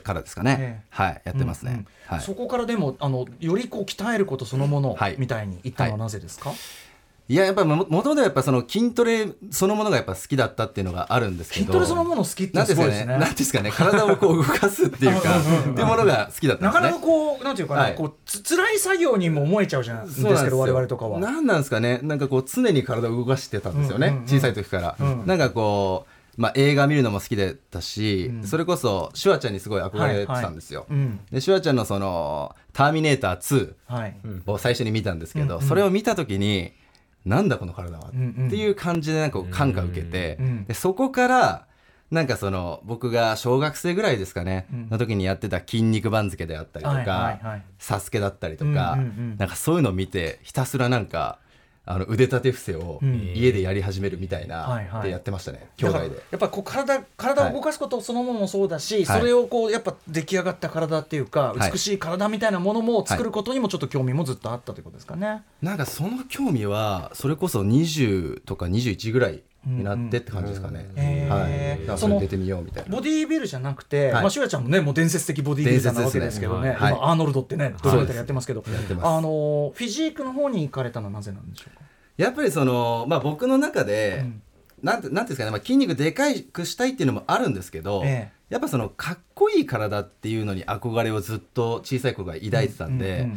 [0.04, 1.22] からですかね、えー、はい。
[1.26, 6.62] やってますね、うんうん、はい、そこからでもあのよりこう鍛えることそのものみたいに言ったのはなぜですか、はいい
[7.28, 11.66] ややっぱりもともとやっぱその筋トレそのものがやっぱ好きだったっていうのがあるんですけど。
[11.66, 13.18] 筋トレそのもの好きってすごいですね。
[13.18, 13.72] なんですかね。
[13.72, 16.82] 体をこう動かすっていうかっていうものが好きだったんですね。
[16.82, 21.20] なかなかこうなんていうかな、はい、こうつ辛い作業にも思えちゃうじゃないですけど我々とかは。
[21.20, 22.00] なんなんですかね。
[22.04, 30.86] なんかこう常に体を動かしてたんですよね、うんうんうん、小さい時から、うん、なんかこうまあ、映画見るのも好きだったし、うん、それこそシュワちゃんにすごい憧れてたんですよ。
[30.90, 36.74] はいはい、でシュワちゃんのその「ターミネーター2」を最初に見たんですけど、はい、それを見た時に
[37.26, 41.68] 「なんだこの体は」っていう感じでなんか感化受けて、でそこから
[42.12, 47.40] なんかその僕が小学生ぐらいですかね、の時にやってた筋肉番付であったりとか、
[47.80, 48.98] サスケだったりとか、
[49.38, 51.40] なんかそういうのを見てひたすらなんか
[51.88, 53.00] あの腕立て伏せを
[53.36, 56.16] 家でやり始めるみたいな、でやってましたね、兄弟で。
[56.32, 65.44] やっぱこう体体を動かすことそのものもそうだし、それをこうやっぱ出来上がった体っていうか、美しい体みたいなものも作ることにもちょっと興味もずっとあったということですかね。
[65.62, 71.28] なんかその興味はそれこそ20とか21ぐらいになってって感じですかね。
[71.30, 71.50] は
[71.96, 71.98] い。
[71.98, 72.90] その出てみようみたいな。
[72.90, 76.76] ボディービルじゃなくて、まあシュワちゃんもねもう伝説的ボディービルなわけですけどね。
[76.80, 78.64] 今アーノルドってねドラマでやってますけど、
[79.02, 81.84] あのフィジークの方に行かれたのはなぜなんでしょうか？
[82.18, 84.26] やっぱりそのまあ僕の中で、
[84.84, 88.04] なんてなんですかね、まあ筋肉でかいくしたいっていうのもあるんですけど、
[88.50, 93.30] やっぱそのかっこいい体っていうのに憧れをずっと小さい頃から抱いてたんで。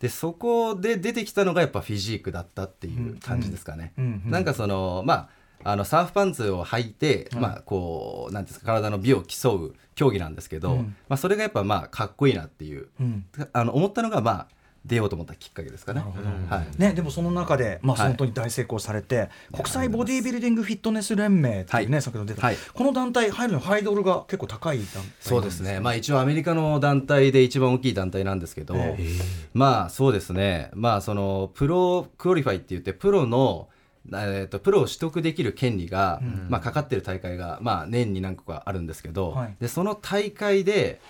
[0.00, 3.92] でそこで出てきたのがやっぱフィジークだったっていう感じですかね。
[4.24, 5.28] なんかそのまあ
[5.64, 14.46] あのサーフパンツを履いて、うん、まあこうなんですか体の美を競う競技なんですけど、うん、まあそれがやっぱまあかっこいいなっていう、うん、あの思ったのがまあ
[14.84, 16.02] 出ようと思ったきっかけですかね。
[16.48, 33.68] はい、ねでもその中で、まあ、本当に大成功されて、はい、国際ボディービルディングフィットネス連盟っていうね、はい、先ほど出た、はい、この団体入るのハードルが結構高い団体そうですね、まあ、一応アメリカの団体で一番大きい団体なんですけど、えー、まあそうですね、まあ、そのプロクオリファイって言ってプロの
[34.08, 41.00] えーと、プロを取得できる権利が、うん、まあ、かかってる大会が、まあ、年に何個かあるんですけど、はい、でその大会で、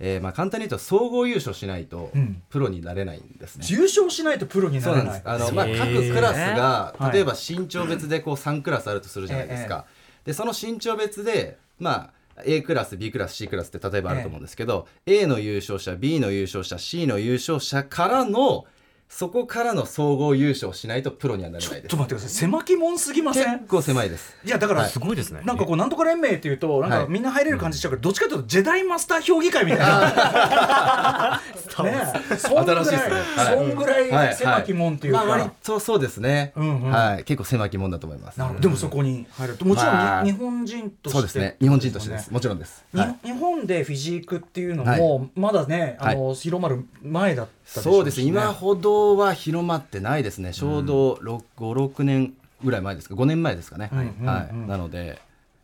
[0.00, 2.10] えーまあ、簡単に言うと総合優勝しないと
[2.50, 3.66] プロになれないんですね。
[3.68, 5.22] うん、優勝しないとプロになれない。
[5.24, 9.86] あの、まあ、各クラスが、例えば身長別でこう3クラスあるとするじゃないですか。
[10.24, 18.66] でその身長別で、まあ、A クラス B クラス C クラスって例えばあると思うんですけど、ええ、A の優勝者 B の優勝者 C の優勝者からの
[19.14, 21.82] そこからの総合優勝しないとプロにはなれないです。
[21.82, 22.30] ちょっと待ってください。
[22.30, 23.58] 狭き門すぎません？
[23.58, 24.34] 結構狭いです。
[24.42, 25.42] いやだから、すごいですね。
[25.44, 31.40] なんかこうなんとか連盟っていうとなんかみんな入れる感じしちゃうけど、どっちかというとジェダイマスター評議会みたいな。
[31.82, 32.02] ね、
[32.38, 35.24] そんぐらい、そんぐらい狭き門っていうか。
[35.24, 36.52] 割とそうですね。
[36.56, 38.38] はい、結構狭き門だと思います。
[38.38, 38.60] なるほど。
[38.62, 41.56] でもそこに入るともちろん日本人として、そうですね。
[41.60, 42.30] 日本人としてです。
[42.30, 42.82] もちろんです。
[42.94, 47.52] 日本でフィジークっていうのもまだねあの広まる前だった。
[47.80, 48.20] そうです。
[48.20, 50.52] 今ほどは広まってないですね。
[50.52, 51.14] ちょうど
[51.56, 53.14] 56年ぐらい前ですか。
[53.14, 55.20] 5年前ですかね、はい、なので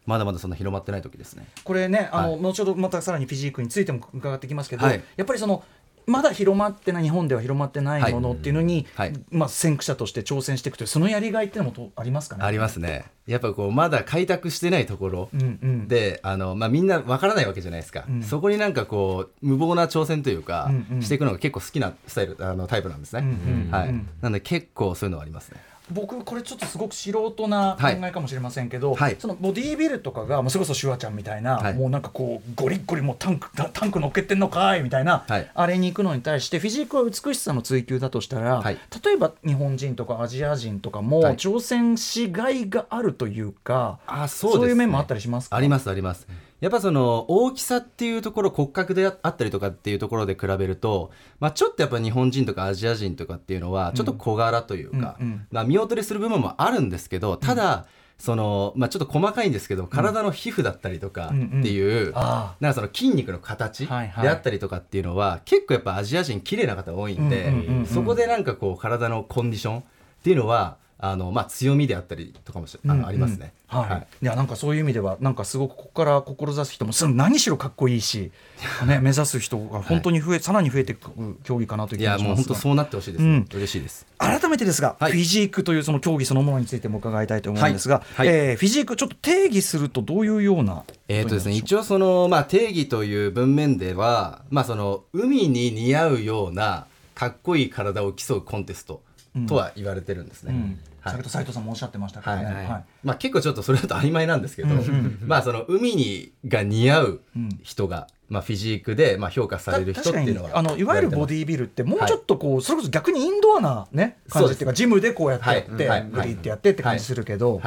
[0.07, 1.47] まだまだそんな広まってない時ですね。
[1.65, 5.63] これねあの、後ほどまたさらにフィジークについても伺ってきますけど、やっぱりその
[6.09, 12.45] まだ広まってない日本では広まってないものっていうのに、はい、まあ、先駆者として挑戦していくというそのやりがいっていうのもありますかね。
[12.45, 13.05] ありますね。
[13.27, 23.93] やっぱこうまだ開拓してないところで、うんうん、あのまあ、みんなわからないわけじゃないですか、うん、そこになんかこう無謀な挑戦というか、うんうん、していくのが結構好きなスタイルあのタイプなんですね、うんうん、はい、
[24.23, 45.57] なので結構そういうのはありますね僕これちょっとすごく素人な考えかもしれませんけど、はい、そのボディービルとかがもうそれこそシュワちゃんみたいな、はい、もうなんかこうゴリッゴリもうタンクタンク乗っけてんのかいみたいな、はい、あれに行くのに対してフィジークは美しさの追求だとしたら、例えば日本人とかアジア人とかも挑戦しがいがあるというか、あそう、ね,、いう面もあったりしますか？
[45.57, 46.27] ありますあります。
[46.61, 55.47] やっぱその大きさっていうところ骨格であったりとかっていうところで比べると、まあ、ちょっとやっぱ日本人とかアジア人とかっていうのはちょっと小柄というか、うんうん。
[55.51, 57.87] まあ、見劣りする部分もあるんですけどただ、
[58.19, 67.53] そのまあ、ちょっと細かいんですけど体の皮膚だったりとかっていう、うんうん、なんかその筋肉の形であったりとかっていうのは、はいはい、結構やっぱアジア人綺麗な方多いんで、
[67.87, 69.83] そこでなんかこう体のコンディションっ
[70.25, 73.53] ていうのはあのまあ、強みであったりとかもあの、ありますね。
[73.69, 78.33] はい、はい、いやなんかそういう意味ではなんかすごくここから志す人も何しろかっこいいし、
[78.87, 84.07] ね、目指す人が本当に増え、はい、さらに増えていく競技かなという気がしますいやもう本当そうなってほしいです、うん、嬉しいです。
[84.19, 99.03] 改めてですが、はい、フィジークというその競技そのものについても伺いたいと思うんですが、はい、えー、フィジークちょっと定義するとどういうようなえーとですね、一応その、まあ、定義という文面では、まあ、その海に似合うようなかっこいい体を競うコンテスト
[99.47, 100.55] とは言われてるんですね。
[100.55, 102.85] うん先ほど斉藤さんもおっしゃってましたけどね、はいはい。
[103.05, 104.69] まあ、結構ちょっとそれだと曖昧なんですけど、
[105.25, 107.21] まあその海にが似合う
[107.63, 117.61] 人が、まあ、フィジークで、まあ、評価される人っていうのはあのいわゆるボディービルってもうちょっとこう、それこそ逆にインドアな、ね、感じっていうかジムでこうやってやって、はい、グリってやってって感じするけど、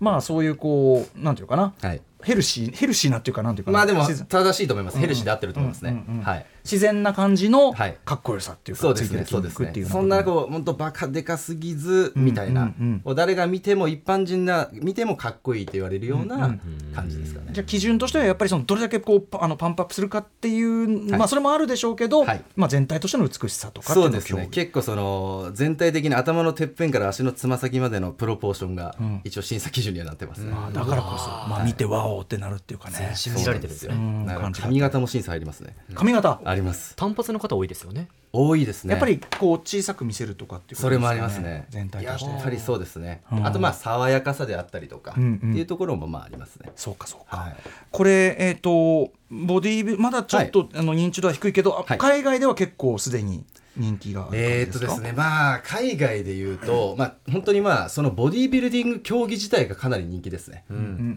[0.00, 9.84] まあそういうこうなんていうかな、はい、ヘルシーヘルシーなっていうかなんていうかまあでも正しいと思います、ヘルシーで合ってると思いますね、はい自然な感じのかっこよさっていうか、そうですねそうですね。
[9.84, 12.72] そんなこう本当バカでかすぎずみたいな、
[13.16, 16.56] 誰が見ても一般人が見てもかっこいいと言われるような
[16.94, 24.48] 感じですかね、じゃあ基準としてはやっぱりそのどれだけこうあのパンプアップするかっていう、まあそれもあるでしょうけど、まあ全体としての美しさとかそうですね。
[24.50, 33.14] 結構その全体的に頭のてっぺんから足のつま先までのプロポーションが一応審査基準にはなってますね、だからこそ、まあ、見てわおってなるっていうかね。
[33.16, 33.94] 全身見られてるんですよ。
[33.94, 34.36] ね。
[34.52, 35.76] 髪型も審査入りますね。
[35.94, 36.40] 髪型。
[36.44, 36.96] あります。
[36.96, 38.08] 単発の方多いですよね。
[38.32, 38.92] 多いですね。
[38.92, 41.66] やっぱりこう小さく見せるとかっていうそれもありますね。
[41.70, 42.30] 全体として。
[42.30, 46.70] やっぱりそうですね、あとまあ爽やかさであったりとか、っていうところもまあありますね。
[46.76, 47.54] そうかそうか、
[47.90, 53.44] これえっ、とボディーまだちょっと、あの認知度は低いけど、海外では結構すでに
[53.80, 60.64] 人気がえー、っとですねまあ海外でいうと、まあ本当にまあそのボディービルディング競技自体がかなり人気ですね、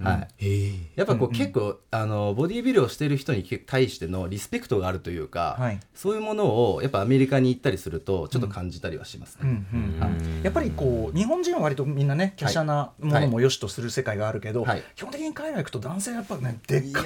[0.02, 9.63] はい、やっぱこう、結構あのボディービルをしている人に対してのリスペクトがあるというか、はい、そういうものをやっぱアメリカに行ったりするとちょっと感じたりはしますね、
[10.43, 17.04] やっぱりこう日本人は割とみんなね華奢なものも良しとする世界があるけど、はい、基本的に海外行くと男性やっぱねでっかい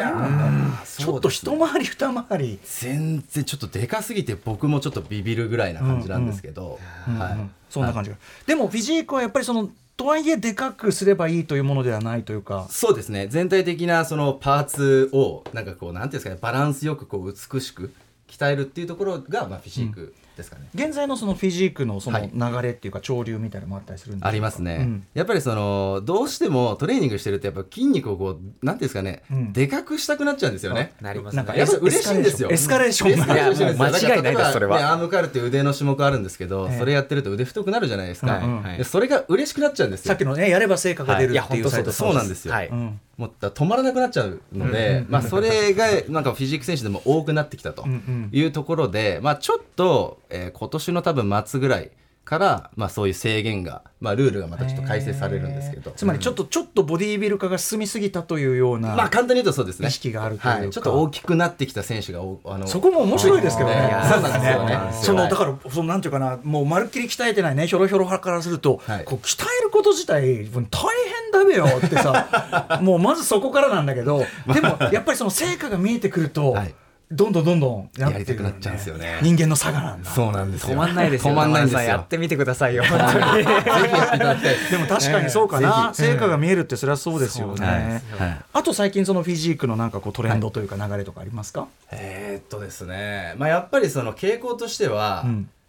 [0.86, 2.60] ちょっと一回り二回り。
[2.64, 8.10] 全然ちょっとでかすぎて僕もちょっとビビるぐらいな感じなんですけど、はい、そんな感じ。
[8.10, 12.68] が、でもフィジークはやっぱりそのとはいえでかくすればいいというものではないというか。
[12.70, 13.28] そうですね。
[13.28, 16.38] 全体的なそのパーツをなんかこうなんていうんですかね。
[16.40, 17.92] バランスよくこう美しく
[18.28, 20.68] 鍛えるっていうところが、まあ、フィジーク、ですかね。
[20.74, 30.94] 現在のそのフィジークのその流れっていうか潮流みたいなのもあったりするんですか、ありますね、うん、やっぱりそのどうしてもトレーニングしてるとやっぱ筋肉をこうなんていうんですかね、うん、でかくしたくなっちゃうんですよね。
[31.02, 31.44] なりますね。
[31.56, 32.50] やっぱ嬉しいんですよ。
[32.52, 33.10] エスカレーション。
[33.10, 38.64] いや間違いないですそれは、ね、アームカールって腕の種目あるんですけど、えー、それやってると腕太くなるじゃないですか、うん。
[38.78, 40.10] うん、それが嬉しくなっちゃうんですよ。
[40.10, 42.72] さっきのねやれば成果が出るっていう、はい、そうなんですよ、はい
[43.18, 47.86] もう止まらなくなっちゃうので、まあ、それがなんかフィジーク選手でも多くなってきたと
[48.32, 51.92] いうところで、まあ、ちょっと、えー、今年の多分末ぐらい
[52.28, 55.92] から、まあ、そういう制限が、まあ、ルールがまたちょっと改正されるんですけど。
[55.92, 59.88] つまりちょっと、ちょっとボディービル化が進みすぎたというような、まあ、簡単に言うとそうですね。
[59.88, 64.80] 意識があるというか、はい、ちょっと大きくなってきた選手があのそこも面白いですけどね、そうなんですよね。
[64.92, 76.74] そのだからそのなんていうかなもうまるっきり鍛えてないねひょろひょろ派からすると、はい、こう鍛えること自体大変だべよってさ もうまずそこからなんだけどでもやっぱりその成果が見えてくると、はい
[77.10, 79.20] どんどんどんどんやりたくなっちゃうんですよね。
[79.22, 80.12] 人間の差がなんだ。
[80.12, 81.34] そうなんです止まんないですよ。
[81.34, 81.82] 止まんないんですよ。
[81.82, 82.84] やってみてくださいよ。
[82.84, 84.56] ぜひやっていただきたい。
[84.72, 85.94] でも確かにそうかな。
[85.94, 88.02] 成果が見えるってそれはそうですよね。
[88.52, 91.70] あと最近そのフィジークのなんかこうトレンドというか流れとかありますか？
[91.92, 93.36] えっとですね。
[93.38, 95.26] まあやっぱりその傾向としては。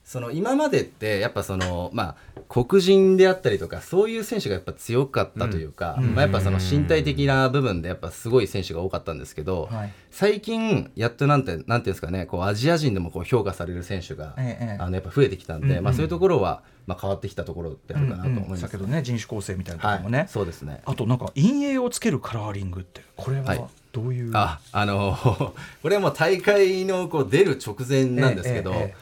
[0.08, 20.80] その今までってやっぱそのまあ黒人であったりとかそういう選手がやっぱ強かったというか、うん、まあ、やっぱその身体的な部分でやっぱすごい選手が多かったんですけど、はい、最近やっとなんてなんていうんですかねこうアジア人でもこう評価される選手が、ええ、あのやっぱ増えてきたんで、うんうん、まあ、そういうところはまあ変わってきたところであるかなと思います、うんうん、けどね人種構成みたいなところもね、はい、そうですね。
[20.86, 25.18] あとなんか陰影をつけるカラーリングってこれはどういう、はい、ああの
[25.82, 28.94] これはもう大会のこう出る直前なんですけど、え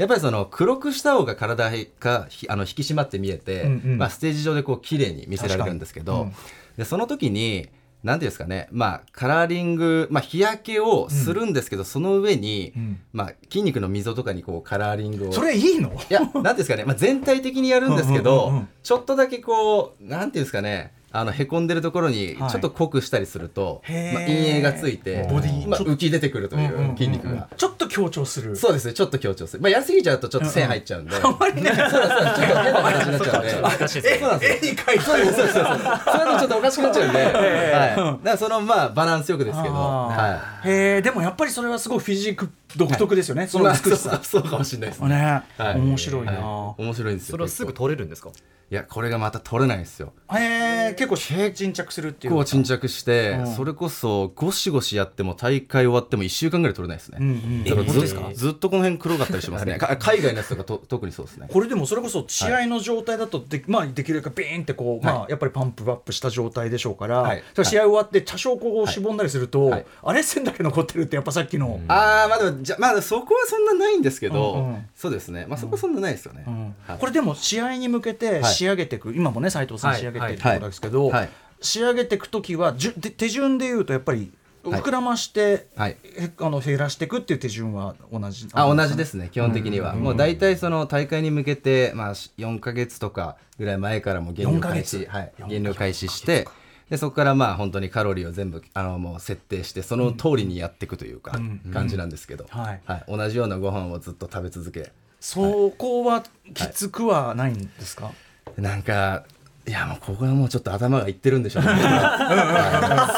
[0.00, 6.34] やっぱりその黒くした方が体があの引き締まって見えて、うんうん、まあ、ステージ上でこう綺麗に見せられるんですけど、うん、
[6.78, 7.68] でその時に
[8.02, 15.32] 何ていうんですかね、まあ、カラーリング、まあ、日焼けをするんですけど、うん、その上に、うん、まあ、筋肉の溝とかにこうカラーリングを。
[15.34, 15.92] それいいの？
[15.92, 28.54] いや何ですかね、まあ、全体的にやるんですけど、ちょっとだけこう何ていうんですかねあのへこんでるところにちょっと濃くしたりすると、はい、まあ、陰影がついてボディ、まあ、浮き出てくるという筋肉が、うんうんうん、ちょっと強調する。
[28.54, 33.50] そうですねちょっと強調する、まあ、やりすぎちゃうとちょっと線入っちゃうんで、うんうん、あんまりねそうそうちょっと変な形になっちゃうんで。
[33.50, 35.00] そうなんです絵に描いて。
[35.00, 35.64] そうそうそうそう。
[35.64, 44.20] それとちょっとおかしくなっちゃうんで、 はい、だからそのまあバランスよくですけど、はい、へえでもやっぱりそれはすごいフィジーク独特ですよね、はい、その美しさ。
[44.22, 45.08] そうかもしれないですね。
[45.08, 46.40] ね、はい、面白いな、
[46.78, 48.30] 面白いんですよそれはすぐ取れるんですか？
[48.70, 50.12] いやこれがまた取れないですよ。
[50.32, 59.76] へえ結構沈着するっていう結構沈着して、うん、それこそゴシゴシやっても大会終わっても1週間ぐらい取れないですね、うんうん、だからず,、えー、ずっとこの辺黒かったりしますね。
[59.98, 61.48] 海外のやつとかと特にそうですね。
[61.50, 75.46] これでもそれこそ試合の状態だとで,、まあ、できるだけビーンってこう、はい、まあ、やっぱりパンプアップした状態でしょうから、はい、試合終わって多少こうしぼんだりすると、はい、あれ線だけ残ってるってやっぱさっきの、うん、ああまあでもじゃまあそこはそんなないんですけど、うんうん、そうですね。
[75.48, 76.74] まあそこはそんなないですよね、うん。
[76.86, 80.36] はい、これでも試合に向けて仕上げていく、今もね斉藤さん仕上げてい。
[80.36, 81.12] くところですけど、はい。
[81.12, 85.96] はい、仕上げていく時はじゅ手順でいうとやっぱり膨らまして、はい、
[86.38, 96.46] あの減らしていくっていう手順は同じあ同じですね基本的には、うん、もう大体その大会に向けて、まあ、4か月とかぐらい前からも減量開始、はい、減量開始して
[96.90, 101.38] でそこからまあ本当にカロリーを全部あのもう設定してその通りにやっていくというか、
[101.72, 102.80] 感じなんですけど、はい。
[102.84, 108.12] はい、同じようなご飯をずっと食べ続けそこはきつくはないんですか、は
[108.58, 109.24] い、なんか
[109.68, 111.70] いやもうここはもうちょっと頭がいってるんでしょうね。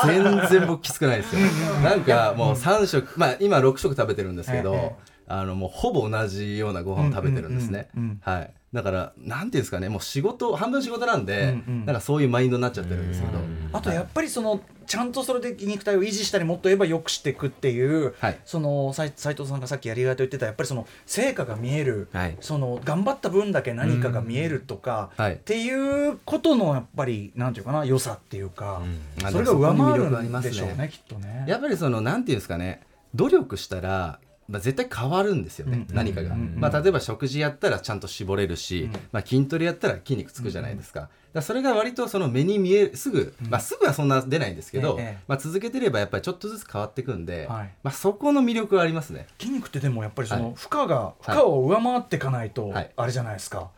[0.05, 1.41] 全然僕きつくないですよ。
[1.83, 4.97] なんかもう3食まあ今6食食べてるんですけど、
[5.33, 7.89] あのもうほぼ同じようなご飯を食べてるんですね。
[8.21, 8.51] はい。
[8.73, 9.89] だからなんていうんですかね。
[9.89, 13.39] もう仕事半分仕事なんで、うんうん、なんかそういうマインドになっちゃってるんですけど、
[13.73, 28.83] あとやっぱりそのちゃんとそれで肉体を維持したりもっと言えばよくしていくっていう、はい、その斉藤さんがさっきやりがいと言ってたやっぱりその成果が見える、はい、その頑張った分だけ何かが見えるとか、はい、っていうことのやっぱりなんていうかな良さっていうか、
[29.23, 31.45] うん、それが上回るんでしょうね、ね、きっとね。
[31.47, 32.81] やっぱりそのなんていうんですかね。
[33.15, 34.19] 努力したら
[34.49, 49.27] まあ、絶対変わるんですよね、うん、何かが、まあ、例えば食事やったらちゃんと絞れるし、うん、まあ、筋トレやったら筋肉つくじゃないですか,、だそれが割とその目に見えるすぐ、まあ、すぐはそんな出ないんですけど、まあ、続けてればやっぱりちょっとずつ変わっていくんで、はい、まあ、そこの魅力はありますね。
[49.39, 53.71] 筋肉ってでもやっぱりその負荷が、負荷を上回っていかないと、あれじゃないですか。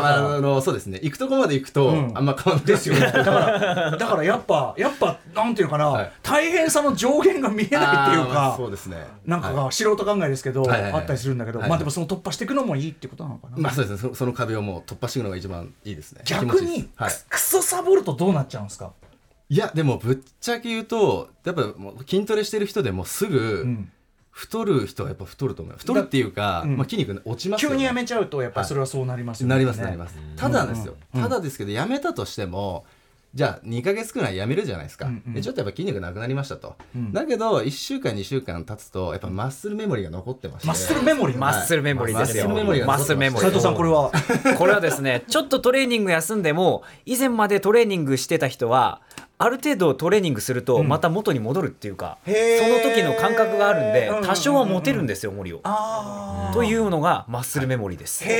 [0.00, 0.98] まあ、あのそうですね。
[1.02, 2.94] 行くとこまで行くと、あんま変わんないですよ。
[2.94, 9.06] ねだからだからやっぱやっぱなんていうかな、はい、大変さの上限が見えないっていうかそうですね。
[9.26, 13.56] なんかが素人考えですけど、はい、あったりするんだけど、はい、まあでもその突破していくのもいいってことなのかな。
[13.56, 14.14] まあそうですね。
[14.14, 16.22] その壁をもう突破していくのが一番いいですね。
[16.24, 18.92] 逆に、はい、クソサボるとどうなっちゃうんですか？
[19.48, 21.62] いやでもぶっちゃけ言うとやっぱ
[22.08, 23.92] 筋トレしてる人でもすぐ、うん
[24.32, 30.16] 太る人はやっぱ太ると思う太るっていうか、うん、まあ、筋肉落ちますよ、ね、急にやめちゃうとやっぱりそれはそうなりますよね、はい、なりますなります。
[30.36, 32.84] ただですよ、うん、ただですけどやめたとしても
[33.34, 40.68] じゃあ2か月くらいやめるじゃないですか、うんうん、でちょっとやっぱ筋肉なくなりましたと、うん、だけど1週間2週間経つとやっぱマッスルメモリーが残ってまして。
[40.68, 42.48] マッスルメモリー、マッスルメモリーですよ。
[42.48, 43.42] マッスルメモリーマッスルメモリー。
[43.44, 44.10] 斉藤さんこれは？
[44.58, 49.00] これはですねちょっとトレーニング休んでも以前までトレーニングしてた人は
[49.42, 55.60] ある程度トレーニングするとまた元に戻るっていうか、うん、その時の感覚があるんで多少は持てるんですよ森を。
[56.52, 58.24] というのがマッスルメモリーです。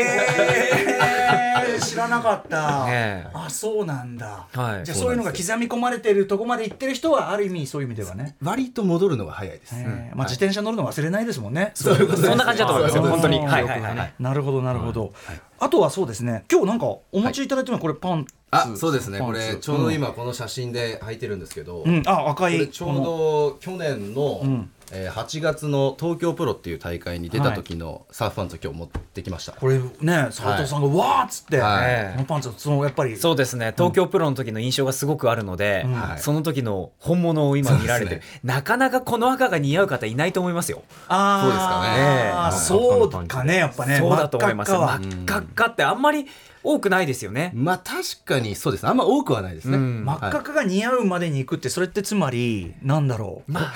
[1.82, 2.86] 知らなかった。
[3.34, 4.46] あそうなんだ。
[4.52, 8.36] はい、じゃあそういうのが刻み込まれてるとこまで行ってる人はある意味そういう意味ではね。
[8.40, 9.74] 割と戻るのが早いです。
[10.14, 11.72] まあ自転車乗るの忘れないですもんね。
[11.74, 13.02] そういうことそんな感じだと思いますよ。
[13.02, 13.38] 本当に。
[13.40, 13.64] はい。
[13.64, 13.80] はい。
[13.80, 14.14] はい。
[14.20, 15.12] なるほどなるほど。
[15.58, 16.44] あとはそうですね。
[16.50, 19.18] 今日なんかお持ちいただいてるのはこれパンあそうですね。
[19.18, 22.68] これちょうど今この写真で履いてるんですけど、うん、あ赤い。
[22.68, 33.16] ちょうど去年の、うんえー、8月の東京プロっていう大会に出た時のサーフパンツを今日持ってきました、これね佐藤さんがわーっつって、はい、このパンツそのやっぱり。
[33.16, 33.72] そうですね。
[33.76, 40.82] 東京プロの時の印象がすごくあるので、うん、その時の本物を今見られて、ね、なかなかこの赤が似合う方いないと思いますよ。
[41.08, 46.26] ああそうですかね、そうかねやっぱねそうだと思います真っ赤っかってあんまり
[46.64, 47.50] 多くないですよね。
[47.54, 53.52] まあ確かにそうですあんま多くはないですね、真っ赤っかが似合うまでにいくってそれってつまりなんだろう。
[53.52, 53.72] まあ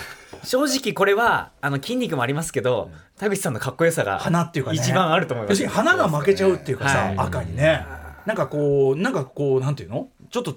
[0.46, 7.84] 正直これはあの筋肉もありますけど田口さんのかっこよさが花っていうか、一番あると思います、花が負けちゃうっていうかさ、赤にね。
[8.26, 10.08] なんかこうなんかこうなんていうの？
[10.30, 10.56] ちょっと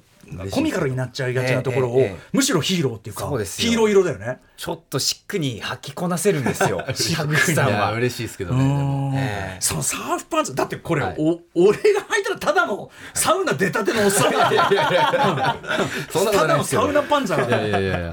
[0.51, 4.39] コミカルになっちゃいがちなところを、むしろヒーローっていうかヒーロー色だよね。
[4.57, 6.83] ちょっとシックに履きこなせるんですよ。
[6.85, 7.93] 田口さんは。
[7.93, 14.39] 嬉しいですけどねそのサーフパンツだってこれ、お俺が履いたらただのサウナ出たてのおっさんた
[16.47, 17.59] だのサウナパンツだから。
[17.63, 18.11] え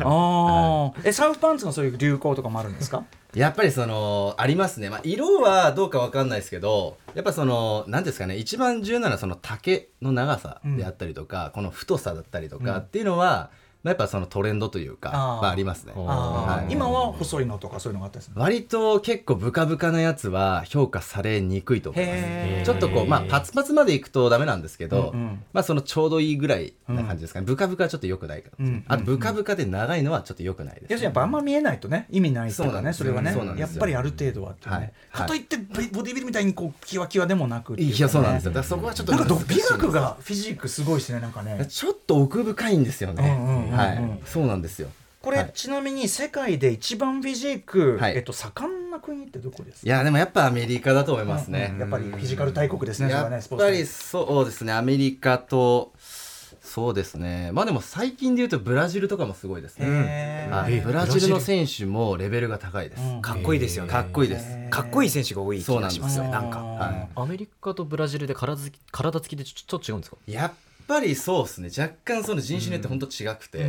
[1.12, 3.04] サーフパンツのそういう流行とかもあるんですか？
[3.36, 22.64] やっぱりそのありますね、まあ、色はどうかわかんないですけどやっぱその何ですかね一番重要なのはその丈の長さであったりとか、うん、この太さだったりとかっていうのは、うんやっぱそのトレンドというかあ,、まあ、ありますね、はい、今は細いのとかそういうのがあったりする割と結構ブカブカなやつは評価されにくいと思います。
[22.64, 32.06] ちょっとこうまあパツパツまでいくとダメなんですけど、うんうん、まあそのちょうどいいぐらいな感じですかね、うん、ブカブカはちょっとよくないから、うん、あとブカブカで長いのはちょっとよくないです、ね、要するにやっぱあんま見えないとね。
[32.10, 33.34] 意味ないそうだねそれはね。
[33.56, 38.50] やっぱりある程度はってね、はい、かといってボディビルみたいにこうキワキワでもなく、ね、いやそうなんですよ。
[38.50, 41.66] だからそこはちょっとなんか美学がフィジークすごいですねなんかね。
[41.68, 43.22] ちょっと奥深いんですよね、
[43.76, 44.20] はい。
[44.24, 44.88] そうなんなんですよ。
[45.20, 49.86] これ、はい、ちなみに世界で一番フィジーク、はい、えっと、盛んな国ってどこですか？
[49.86, 54.72] いやでもやっぱアメリカだと思いますね、うんうん、やっぱりフィジカル大国ですねやっぱりそうですね。
[54.72, 55.92] アメリカと
[56.62, 57.50] そうですね。
[57.52, 63.90] まあでも最近でいうとブラジルとかもすごいですね、はい、ブラジルの選手もレベルが高いです、うん、かっこいいですよね。
[63.90, 64.56] かっこいいです。
[64.70, 66.24] かっこいい選手が多い気がしますよ。
[66.24, 70.16] なんか、はい、アメリカとブラジルで体つき体つきでちょっと違うんですか？
[70.26, 70.52] やっ
[70.86, 71.68] ぱりそうですね。
[71.76, 73.64] 若干その人種によって本当違くて、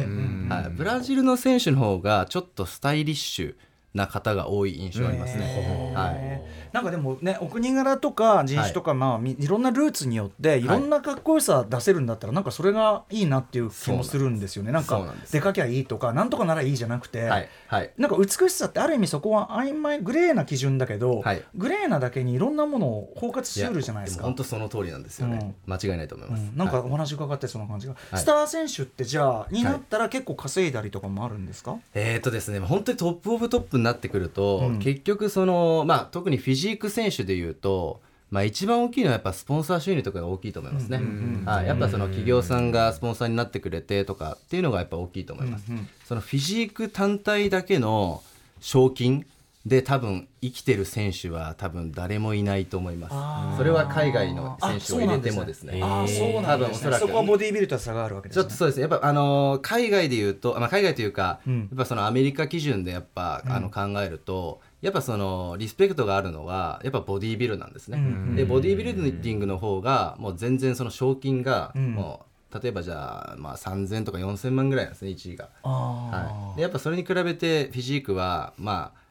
[0.49, 3.55] はい、ブラジルの選手の方がちょっとスタイリッシュ
[3.93, 5.93] な方が多い印象ありますね。
[5.95, 10.67] はいなんかでもねお国柄とか人種とか、まあいろんなルーツによってい。
[10.67, 14.17] ろんなかっこよさ出せるんだったら、なんかそれがいいなっていう気もす。
[14.17, 14.71] るんですよね。
[14.71, 17.49] なんか出かけゃいいとかなんとかならいいじゃなくて、はい。
[17.67, 24.23] はい、なんか美しさってある意味そこは曖昧グレーな基準だけど、はい、グレーなだけにいろんなものを包括しうるじゃないですか。
[24.23, 41.01] 本当その通りなんですよね、うん、間違いないと思います、うん、なんかお話伺ってそんな感じが、スター選手ってじゃあになったら結構稼いだりとかもあるんですか、えー、っとですね本当にトップオブトッププになってくると、うん、結局その、まあ、特にフィジーク選手でいうと、まあ、一番大きいのはやっぱスポンサー収入とかが大きいと思いますね。
[41.45, 45.65] はい、やっぱその企業さんがスポンサーになってくれてとかっていうのがやっぱ大きいと思います。
[46.05, 48.21] そのフィジーク単体だけの
[48.59, 49.25] 賞金
[49.67, 53.57] で多分生きてる選手は多分誰もいないと思います。
[53.57, 55.79] それは海外の選手を入れてもですね。
[55.83, 56.97] あそうなんですね。
[56.97, 58.81] そこはボディービルとは差があるわけです、ね、ちょっとそうですね。
[58.83, 67.99] やっぱあの海外でいうと、まあ、海外というか、うん、やっぱそのアメリカ基準でやっぱ、あの考えるとやっぱそのリスペクトがあるのはやっぱボディービルなんですね、
[68.35, 79.07] でボディービルディングの方がもう全然その賞金がもう、例えばじゃあ、まあ、3000とか4000万ぐらいなんですね1位が、はい、でやっぱそれに比べてフィジークはまあ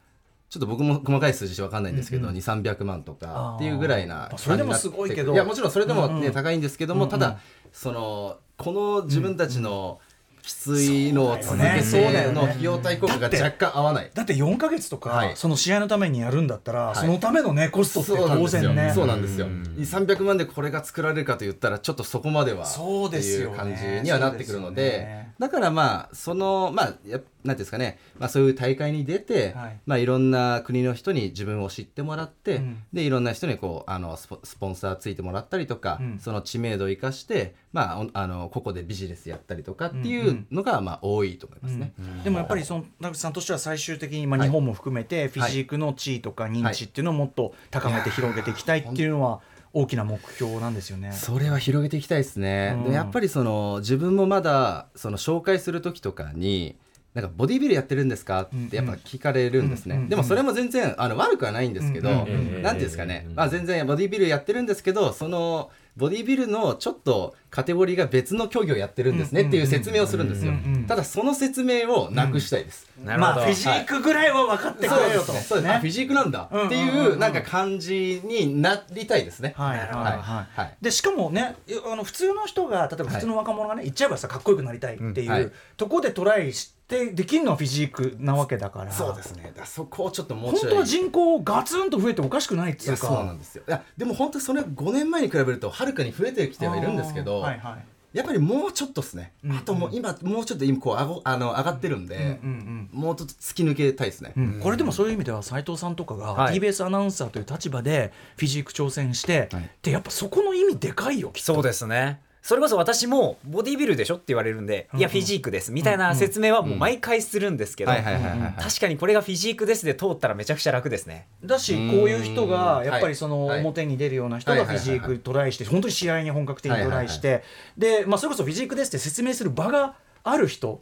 [0.49, 5.33] ちょっと僕も細かい数字分かんないんですけど、うんうん、2300万とかっていうぐらいなそれでもすごいけど。
[5.33, 7.39] いやもちろんそれでもね、うんうん、高いんですけども、ただ
[7.73, 9.99] そのこの自分たちの、
[10.47, 14.11] きついのを続けての費用対効果が若干合わない。
[14.13, 18.93] だって4か月とか、その試合のためにやるんだったら、そのためのねコストって当然ね。
[18.95, 19.47] そうなんですよ。
[19.47, 29.79] 300万でこれが作られるかと言ったらちょっとそこまではそうっていう感じにはなってくるのでだからまあそのまあやなんですかね、まあ、そういう大会に出て、はい。
[29.85, 42.05] まあ、いろんな国の人に自分を知ってもらって、うん、でいろんな人にこうあのスポンサーついてもらったりとか、うん、その知名度を生かして、まあ、あのここでビジネスやったりとかっていうのが、まあ、多いと思いますね、うん。
[42.05, 49.41] うん、でもやっぱりその田口さんとしては最終的に、まあ、日本も含めてフィジークの地位とか認知っていうのをもっと高めて広げていきたいっていうのは。
[49.73, 51.11] 大きな目標なんですよね。
[51.11, 52.75] それは広げていきたいですね。
[52.85, 56.77] うん、やっぱりその自分もまだその紹介する時とかに
[57.13, 58.43] なんかボディビルやってるんですか？
[58.43, 70.53] ってやっぱ聞かれるんですね、でもそれも全然あの悪くはないんですけど、なんていうんですかね、まあ、全然ボディビルやってるんですけどそのボディビルのちょっとカテゴリーが別の競技をやってるんですねっていう説明をするんですよ、
[70.87, 75.61] ただその説明をなくしたいです、まあフィジークぐらいは分かってくれよと、そうです。
[75.61, 75.79] ね。
[75.79, 79.53] フィジークなんだっていうなんか感じになりたいですね。
[79.57, 79.79] はい。
[79.79, 79.87] はい。
[79.87, 80.75] はい。
[80.81, 81.55] でしかもね
[81.91, 88.91] あの普通の人が例えば普通の若者がね言っちゃえばさかっこよくなりたいっていうとこでトライしてでできるのはフィジークなわけだから。
[88.93, 89.51] そうですね。
[89.55, 92.97] だそこをちょっともう本当は人口ガツンと増えておかしくないっていうか。
[92.97, 93.63] そうなんですよ。
[93.67, 97.77] いやでも本当それ5年前に比べるとはるかに増えてきてはいるんですけど、はいは
[98.13, 111.53] い、やっぱりもうちょっとですね、うんうん、あともう今もうちょっと今こうあごあの上がってるんで、うんうんうん、もうちょっと突き抜けたいですね、うん、これでもそういう意味では斎藤さんとかが TBS アナウンサーという立場でフィジーク挑戦して、はい、でやっぱそこの意味でかいよきっと。
[111.53, 115.73] そうですねそれこそ私もボディビルでしょって言われるんで、いやフィジークです。
[115.73, 121.27] みたいな説明はもう毎回するんですけど確かにこれがフィジークですで通ったらめちゃくちゃ楽ですね。
[121.43, 127.43] だしこういう人がやっぱりその表に出るような人がフィジークトライして本当に試合に本格的にトライして
[127.77, 130.79] で、まあ、それこそフィジークですって説明する場がある人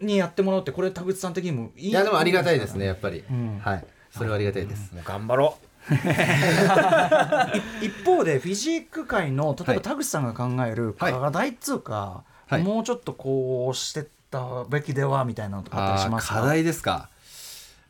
[0.00, 3.22] にやってもらうってこれ田口さん的にもいいいやでもありがたいですねやっぱり、
[3.60, 3.84] はい。
[4.12, 5.71] それはありがたいです、もう頑張ろう
[7.82, 16.34] 一方でフィジーク界の例えば田口さんが考える課題っつうか、はい、もうちょっとこうしてったべきではみたいなのとかあったりしますか？
[16.34, 17.08] 課題ですか。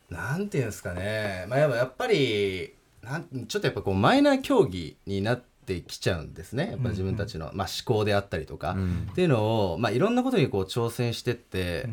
[0.09, 6.69] なんていうんですかね、まあ、やっぱりなんちょっとやっぱこうマイナー競技になってきちゃうんですね。
[6.71, 11.89] やっぱ自分たちの、うんうん、まあ、思考であったりとか、うん、っていうのを、まあ、いろんなことにこう挑戦してって、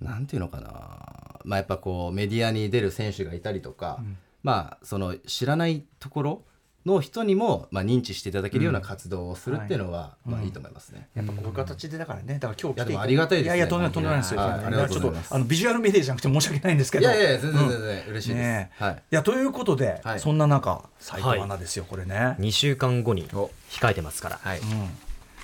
[0.00, 6.42] うん、なんていうのかな、まあ、やっぱこうメディアに出る選手がいたりとか、うんまあその知らないところ
[6.84, 11.08] の人にも、まあ、認知していただけるような活動をするっていうのは、まあいいと思いますね。
[11.14, 14.40] やっぱこういう形でだからね、だから今日来ていありがたいです、ね、いやいやとんでもないですよ。
[14.42, 15.34] ありがとうございます。
[15.34, 17.04] あのビジュアルメディアじゃなくて申し訳ないんですけど。
[17.04, 18.82] いやいや全然全然嬉しいです。
[18.82, 18.94] はい。
[18.94, 22.36] いやということで、そんな中斉藤アナですよこれね。
[22.40, 24.40] 2週間後に控えてますから。
[24.42, 24.60] はい。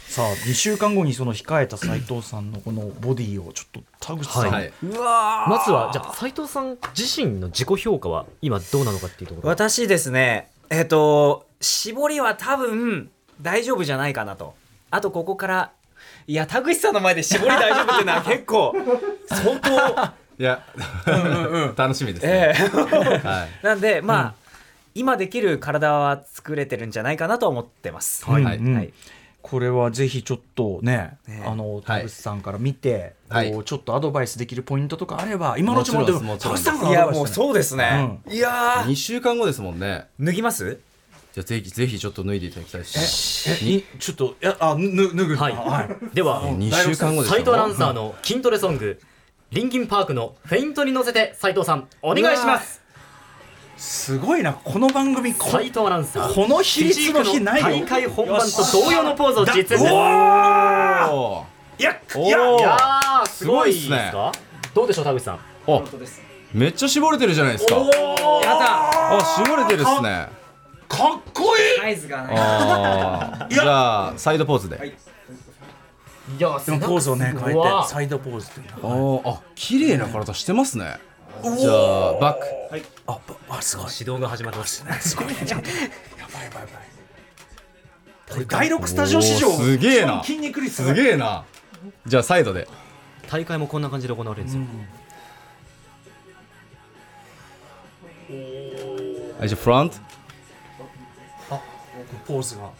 [0.09, 9.49] さあ2週間後にその控えた斉藤さんのこのボディをちょっと田口さん、はい、うわまずはじゃあ斉藤さん自身の自己評価は今どうなのかっていうところ？
[9.49, 10.51] 私ですね。
[10.71, 13.11] えっ、ー、と絞りは多分
[13.43, 14.55] 大丈夫じゃないかなと。
[14.91, 15.73] あとここから
[16.27, 18.75] いや田口さんの前で絞り大丈夫っていうのは 結構
[19.27, 20.63] 相当いや、
[21.07, 24.33] うんうんうん、楽しみですね、えーはい、なんでまあ、うん、
[24.95, 28.93] 今できる体は作れてるんじゃないかなと思ってます、はい、はい、はい
[29.41, 31.43] これはぜひちょっとね、ね。
[31.47, 40.07] あの田口さんから見て、はい、こうちょっとアドバイスできるポイントとかあれば今のうちもでも田口さんからいやもうそうですね、うん、いや2週間後ですもんね。
[40.21, 40.79] 脱ぎます？
[41.33, 43.49] じゃぜひぜひちょっと脱いでいただきたいし。
[43.51, 44.81] えちょっとやあ脱
[45.25, 45.37] ぐ。
[45.37, 49.01] はい、はい、では2週間後です斉藤アナウンサーの筋トレソング、
[49.51, 52.78] リンキンパークのフェイントに乗せて斉藤さんお願いします
[53.79, 56.35] すごいなこの番組斉藤アナウンサー。
[56.35, 59.85] この比率の日ない大会本番と同様のポーズを実演です。
[59.85, 59.93] いや
[61.79, 62.29] い
[62.61, 64.33] やすごいですか？
[64.75, 65.39] どうでしょう田口さん？
[65.65, 66.21] 本当です。
[66.53, 67.77] めっちゃ絞れてるじゃないですか。
[67.77, 67.87] やだ
[69.17, 70.27] あ絞れてるっすね。
[70.89, 71.81] かっこいい。
[71.81, 72.35] サイズがね。
[72.37, 73.55] あー。
[73.55, 76.43] じゃあサイドポーズで、い。
[76.43, 80.99] やでもポーズをね変えてサイドポーズっていうのああ綺麗な体してますね
[81.43, 82.47] じゃあバック。
[83.07, 83.21] あば
[83.57, 83.87] あすごい。
[83.99, 84.85] 指導が始まってます。
[85.01, 85.27] すごい。
[85.29, 85.71] ねやばいや
[86.27, 86.67] ばいやばい。
[88.31, 90.23] これ第6スタジオ史上すげえな。
[90.23, 91.45] 筋肉率すげえな。
[92.07, 92.69] じゃあサイドで。
[93.31, 94.63] 大会もこんな感じで行われるんですよ、
[99.39, 99.97] はいじゃあフロント
[102.27, 102.71] ポーズが。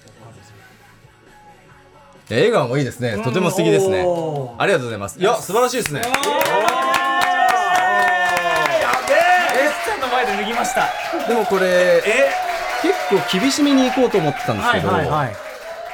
[2.31, 3.19] 笑顔もいいですね。
[3.23, 4.07] とても素敵ですね。
[4.59, 5.19] ありがとうございます。
[5.19, 6.09] いや素晴らしいですねエス
[9.85, 10.89] ちゃんの前で脱ぎました。
[11.29, 12.03] でもこれ
[12.83, 12.95] 結
[13.33, 15.37] 構厳しめに行こうと思ってたんですけど、はい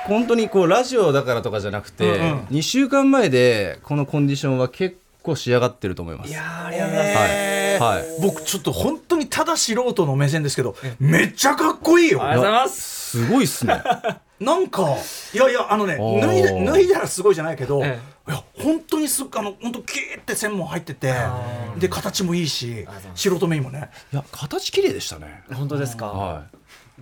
[0.06, 2.38] 本当にこうラジオだからとかじゃなくて、うんうん。
[2.48, 6.30] 2週間前でこのコンディションは結構仕上がってると思います。
[6.30, 7.32] いやーありがとうございます。
[7.32, 7.98] えーはい。
[8.00, 8.06] はい。
[8.20, 12.22] 僕ちょっと本当にただ素人の目線ですけどめっちゃかっこいいよ。
[12.22, 13.82] ありがとうございますすごいっすね。
[14.40, 14.96] なんか
[15.32, 21.14] いやいやあのね脱いだ脱いだらすごいじゃないけど、えいや本当にすあの本当キーって線も入ってて
[21.78, 23.90] で形もいいし素人目にもね。
[24.12, 25.44] いや形綺麗でしたね。
[25.52, 26.06] 本当ですか？
[26.06, 26.42] は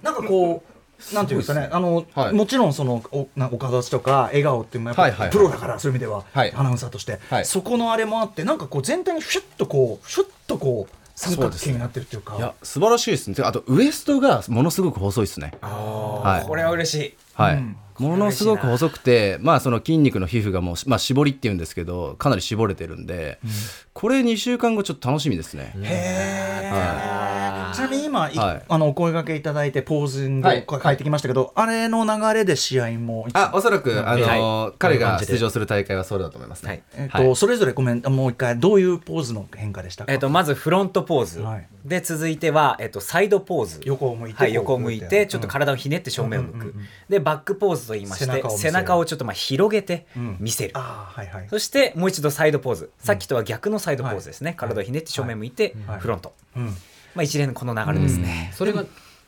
[0.03, 0.63] なんかこ
[1.11, 2.33] うなんていうんですかねあの、はい。
[2.33, 6.53] もちろんそのおなお形とか笑顔っていうのもやっぱプロだからそういう意味では、はい。
[6.55, 7.45] アナウンサーとして、はい。
[7.45, 12.39] そこのあれもあってなんかこう全体にシュッとこうシュッとこう三角形になってるっていうかい。
[12.39, 13.37] いや素晴らしいですね。
[13.45, 15.53] あとウエストがものすごく細いですね。
[15.61, 17.55] はいこれは嬉しいはい。
[17.57, 23.39] うんものすごく細くて、まあその筋肉の皮膚がもう、まあ、絞りっていうんですけどかなり絞れてるんで、
[23.95, 25.73] これ2週間後ちょっと楽しみですね。
[25.83, 27.75] へー。
[27.75, 28.63] ちなみに今、いはい。
[28.69, 30.65] あのお声掛けいただいてポーズンはい。
[30.67, 34.75] を書いてきましたけど、あれの流れで試合もあおそらく、あのはい。
[34.79, 36.69] 彼が出場する大会はそうだと思いますね。
[36.69, 36.83] はい。
[36.97, 41.67] えっとそれぞれごめんもう一回どういうポーズの変化でしたか、えっとまずフロントポーズ、はい。
[41.85, 43.81] で続いては、えっと、サイドポーズ。
[43.85, 46.61] 横を向いてはい、横を向いてちょっとうん体をひねって正面を向く、うん。
[46.61, 51.49] うんうんうんでバックポーズと言いまして背中をちょっとまあ広げてうん見せる、あーはいはい。
[51.51, 56.01] そしてもう一度サイドポーズ、さっきとは逆のサイドポーズですね、体をひねって正面向いて、はい。
[56.01, 56.67] フロント、うん。
[56.67, 58.85] まあ、一連のこの流れですね、それが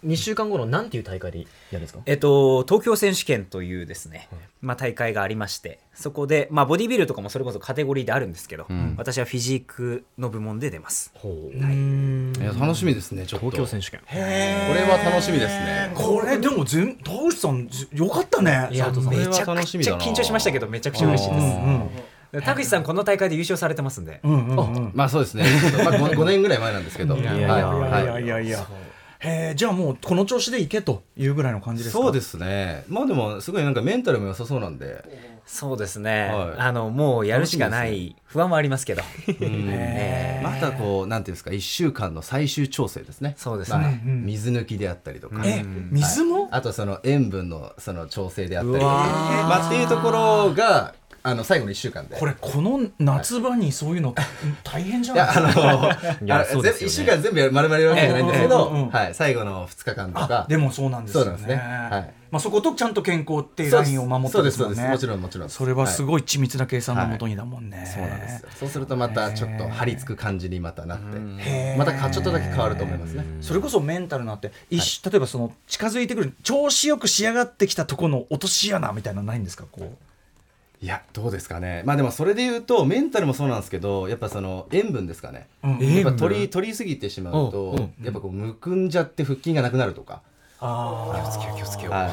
[0.07, 2.01] 2週間後の何ていう大会でやるんですか？
[2.05, 4.29] えっと、東京選手権というですね、
[4.61, 8.97] まあ、大会がありましてそこで、まあ、ボディビルとかもそれこそカテゴリーであるんですけど、ん。
[8.99, 11.11] 私はフィジークの部門で出ます。
[11.15, 11.57] ほう。
[11.57, 13.51] うんいや楽しみですねちょっと。
[13.51, 14.01] 東京選手権。
[14.05, 15.91] へこれは楽しみですね。
[15.95, 18.69] これでも全田口さんずよかったね。
[18.73, 20.05] いやめちゃこれは楽くちゃしみだな。
[20.05, 24.91] 緊張しましたけどめちゃくちゃ嬉しいです、うんで田口さんこの大会で優勝されてますんで、うんうんうんうん。
[24.95, 25.45] まあそうですね。
[25.85, 27.17] まあ 5, 年ぐらい前なんですけど。
[27.17, 28.21] いやいやいやいや。
[28.21, 28.67] いやいや
[29.21, 32.03] へえじゃあもうこの調子でいけというぐらいの感じですか？
[32.03, 32.85] そうですね。
[32.89, 35.35] まあでもすごいなんかメンタルも良さそうなんで。
[35.47, 36.59] そうですね、はい。
[36.59, 38.17] あのもうやるしかない。
[38.25, 39.03] 不安はありますけど。
[39.29, 40.41] うん。
[40.43, 43.35] またこうなんていうんですか？1週間の最終調整ですね。
[43.39, 43.79] そうですね。
[43.79, 45.43] まあうん水抜きであったりとか。
[45.47, 46.49] え水も？
[46.51, 48.77] あとその塩分のその調整であったり。
[48.77, 49.49] うわー。
[49.49, 50.95] まあっていうところが
[51.27, 52.17] あの最後の1週間で。
[52.19, 54.15] これこの夏場にそういうの
[54.63, 55.27] 大変じゃない？
[55.27, 56.71] ですよね。
[56.71, 61.55] 1週間全部丸々やるわけじゃないんですけど、はい、最後の2日間とあかでもそうなんですよね。
[61.55, 62.15] はい。
[62.31, 64.77] まあそことちゃんと健康っていうラインを守ってですもんね。
[64.77, 65.49] そうですもちろんもちろん。
[65.49, 67.91] それはすい、ごい緻密な計算のもとにだもんね。
[67.91, 68.49] そうなんですよ。
[68.57, 71.77] そうするとまたちょっと張り付く感じにまたなって。
[71.79, 73.25] またかちょっとだけ変わると思いますね。
[73.41, 79.65] それこそメンタルなって一例えばその近づいてくる調子よく仕上がってきたところの落とし穴みたいなのないんですか？
[79.73, 79.89] こう
[80.85, 81.83] いやどうですかね。
[81.87, 85.49] まあでもそれで言うとメンタルもそうなんですけどやっぱその塩分ですかね。
[85.63, 85.79] うん。
[85.79, 87.79] やっぱ取り取りすぎてしまうと、うん。
[87.79, 88.05] うん。
[88.05, 90.21] やっぱこうむくんじゃって腹筋がなくなるとか、
[90.61, 92.11] あ気をつけよう気をつけよう、はい、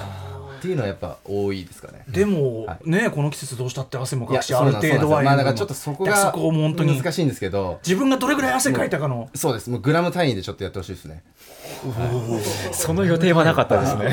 [0.62, 2.03] っていうのはやっぱ多いですかね。
[2.07, 5.09] ーでもはねこの季節どうしたって汗もかくしある程度はそうなんです。
[5.09, 6.95] よまあだからちょっとそこがそこも本当に。
[6.95, 7.80] 難しいんですけど。
[7.84, 9.28] 自分がどれぐらい汗かいたかの。
[9.34, 9.72] そうです。
[9.72, 11.24] もうグラム単位でちょっとやってほしいですね。
[12.74, 14.12] その予定はなかったですね。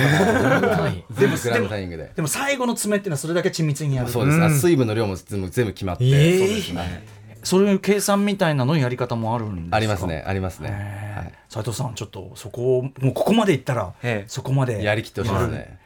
[1.11, 4.09] 全部グラム単位ででも最後の詰めっていうのはそれだけ緻密にやる。
[4.09, 6.39] そうです、あ水分の量も全部全部決まって、えー。
[6.39, 7.19] そうですね。
[7.45, 9.77] そういう計算みたいなのやり方もあるんですか？
[9.77, 10.25] ありますね。
[10.27, 14.29] ありますね、は斉藤さんちょっとそこをもうここまでいったらええ。
[14.29, 14.83] そこまで。
[14.83, 15.79] い、やりきってほしいですね、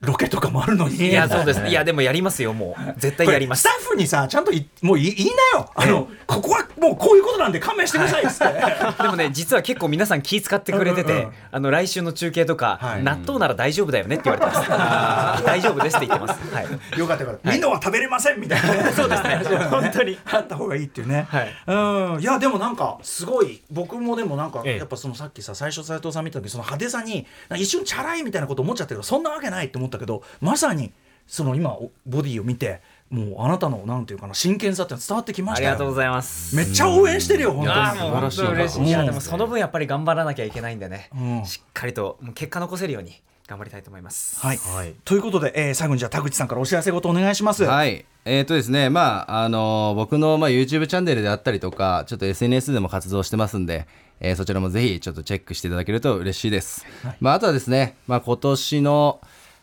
[0.00, 0.96] ロケとかもあるのに。
[0.96, 1.62] いやそうです。
[1.62, 1.68] ね。
[1.68, 3.00] いやでもやりますよもう。
[3.00, 3.60] 絶対やります。
[3.60, 5.70] スタッフにさちゃんといもうい言いなよ。
[5.74, 8.96] あのここはもうこういうことなんで勘弁してくださいって。
[9.02, 11.32] でもね実は結構皆さん気使ってくれてて、うんうんうん。
[11.52, 13.04] あの来週の中継とか、はい。
[13.04, 15.44] 納豆なら大丈夫だよねって言われてます。
[15.44, 16.54] 大丈夫ですって言ってます。
[16.54, 16.98] はい。
[16.98, 17.50] よかったよかった。
[17.50, 18.74] みんなは食べれませんみたいな。
[18.84, 19.42] ねそうですね。
[19.70, 20.18] 本当に。
[20.32, 21.54] あった方がいいっていうね、はい。
[21.66, 22.20] うん。
[22.20, 24.78] いやでもなんかすごい僕もでもなんかええ。
[24.78, 27.26] やっぱそのさっきさ最初斉藤さん見た時その派手さに
[27.56, 30.92] 一瞬チャラいみたいなこと思っちゃったけどそんなわけないって思ったけどまさに
[31.26, 32.80] その今おボディを見て
[33.10, 36.54] もうあなたのなんていうかな真剣さって伝わってきましたありがとうございます。
[36.54, 37.78] めっちゃ応援してるよ本当に。
[37.78, 38.84] あもう本当嬉しい。
[38.86, 41.44] いやでもうんその分やっぱり頑張らなきゃいけないんでね、うん。
[41.44, 44.38] しっかりと結果残せるように頑張りたいと思います。
[44.38, 44.94] はい、はい。
[45.04, 47.64] ということで、えー最後にじゃあ田口さんからお知らせごとお願いします。
[47.64, 48.04] はい。
[48.24, 53.88] えーとですね、まあ、あの僕の、まあ、YouTube チャンネルであったりとか、ちょっと SNS でも活動してますんで、
[54.20, 56.86] えーそちらもぜひちょっとチェックしていただけると嬉しいです。
[57.18, 59.20] まあ、あとはですね、まあ、今年の、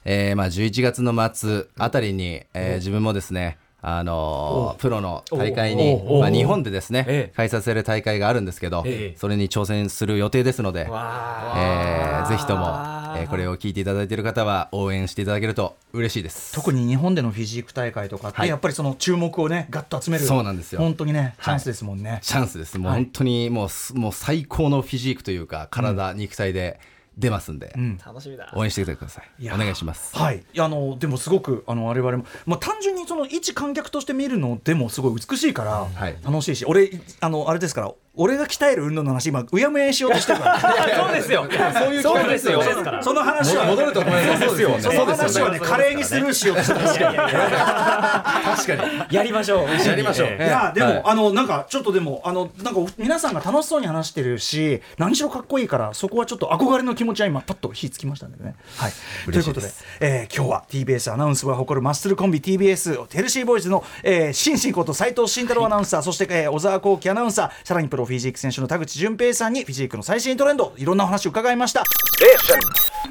[0.10, 7.36] えーまあ、11月の末あたりに、えー自分もですね、あのプロの大会にお、まあ、日本でですね、ええ。
[7.36, 9.18] 開催される大会があるんですけど、ええ。
[9.18, 16.54] それに挑戦する予定ですので、わえーぜひともわ、えーこれを聞いていただいている方は応援していただけると嬉しいです。
[16.54, 18.50] 特に日本でのフィジーク大会とかって、はい。
[18.50, 20.24] やっぱりその注目をねガッと集める。
[20.24, 20.80] そうなんですよ。
[20.80, 22.78] 本当にねチャンスですもんね、チャンスです。
[22.78, 26.80] もう本当にもうす、もう最高のフィジークというか、体、肉体で
[27.18, 27.98] 出ますんで、ん。
[27.98, 28.52] 楽しみだ。
[28.56, 29.50] 応援してください。
[29.50, 30.16] お願いします。
[30.16, 36.18] はい、いやあのでもすごくあの我々も、まあ、単純にその一観客として見るのでもすごい美しいからはい。
[36.24, 40.60] 楽しいし、俺あのあれですから俺が鍛える運動の話今うやむやにしようとしてるから。
[41.06, 41.48] そうですよ。
[41.50, 42.64] そういうそうですよ。
[43.02, 44.28] その話は戻ると思います。
[44.28, 44.82] そうですよね。
[44.82, 49.16] その話はね華麗にスルーしようとしてます確かに。
[49.16, 49.88] やりましょう。
[49.88, 50.28] やりましょう。
[50.30, 50.32] い。
[50.40, 58.56] やでも、はいあのなんかちょっとでもあのなんか皆さんが楽しそうに話してるし何しろかっこいいからそこはちょっと憧れの気持ちは今パッと火つきましたんでね。
[58.78, 58.92] はい、
[59.32, 71.84] ということで、えー今日は TBS アナウンス部が誇るマッスルコンビ TBS ヘルシーボーイズの、えー、新進こと斉藤慎太郎アナウンサー、そして、えー小沢光輝アナウンサーさらにプロフィジーク選手の田口淳平さんにフィジークの最新トレンドいろんなお話を伺いました。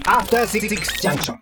[0.07, 0.69] After Six
[1.01, 1.35] Junction.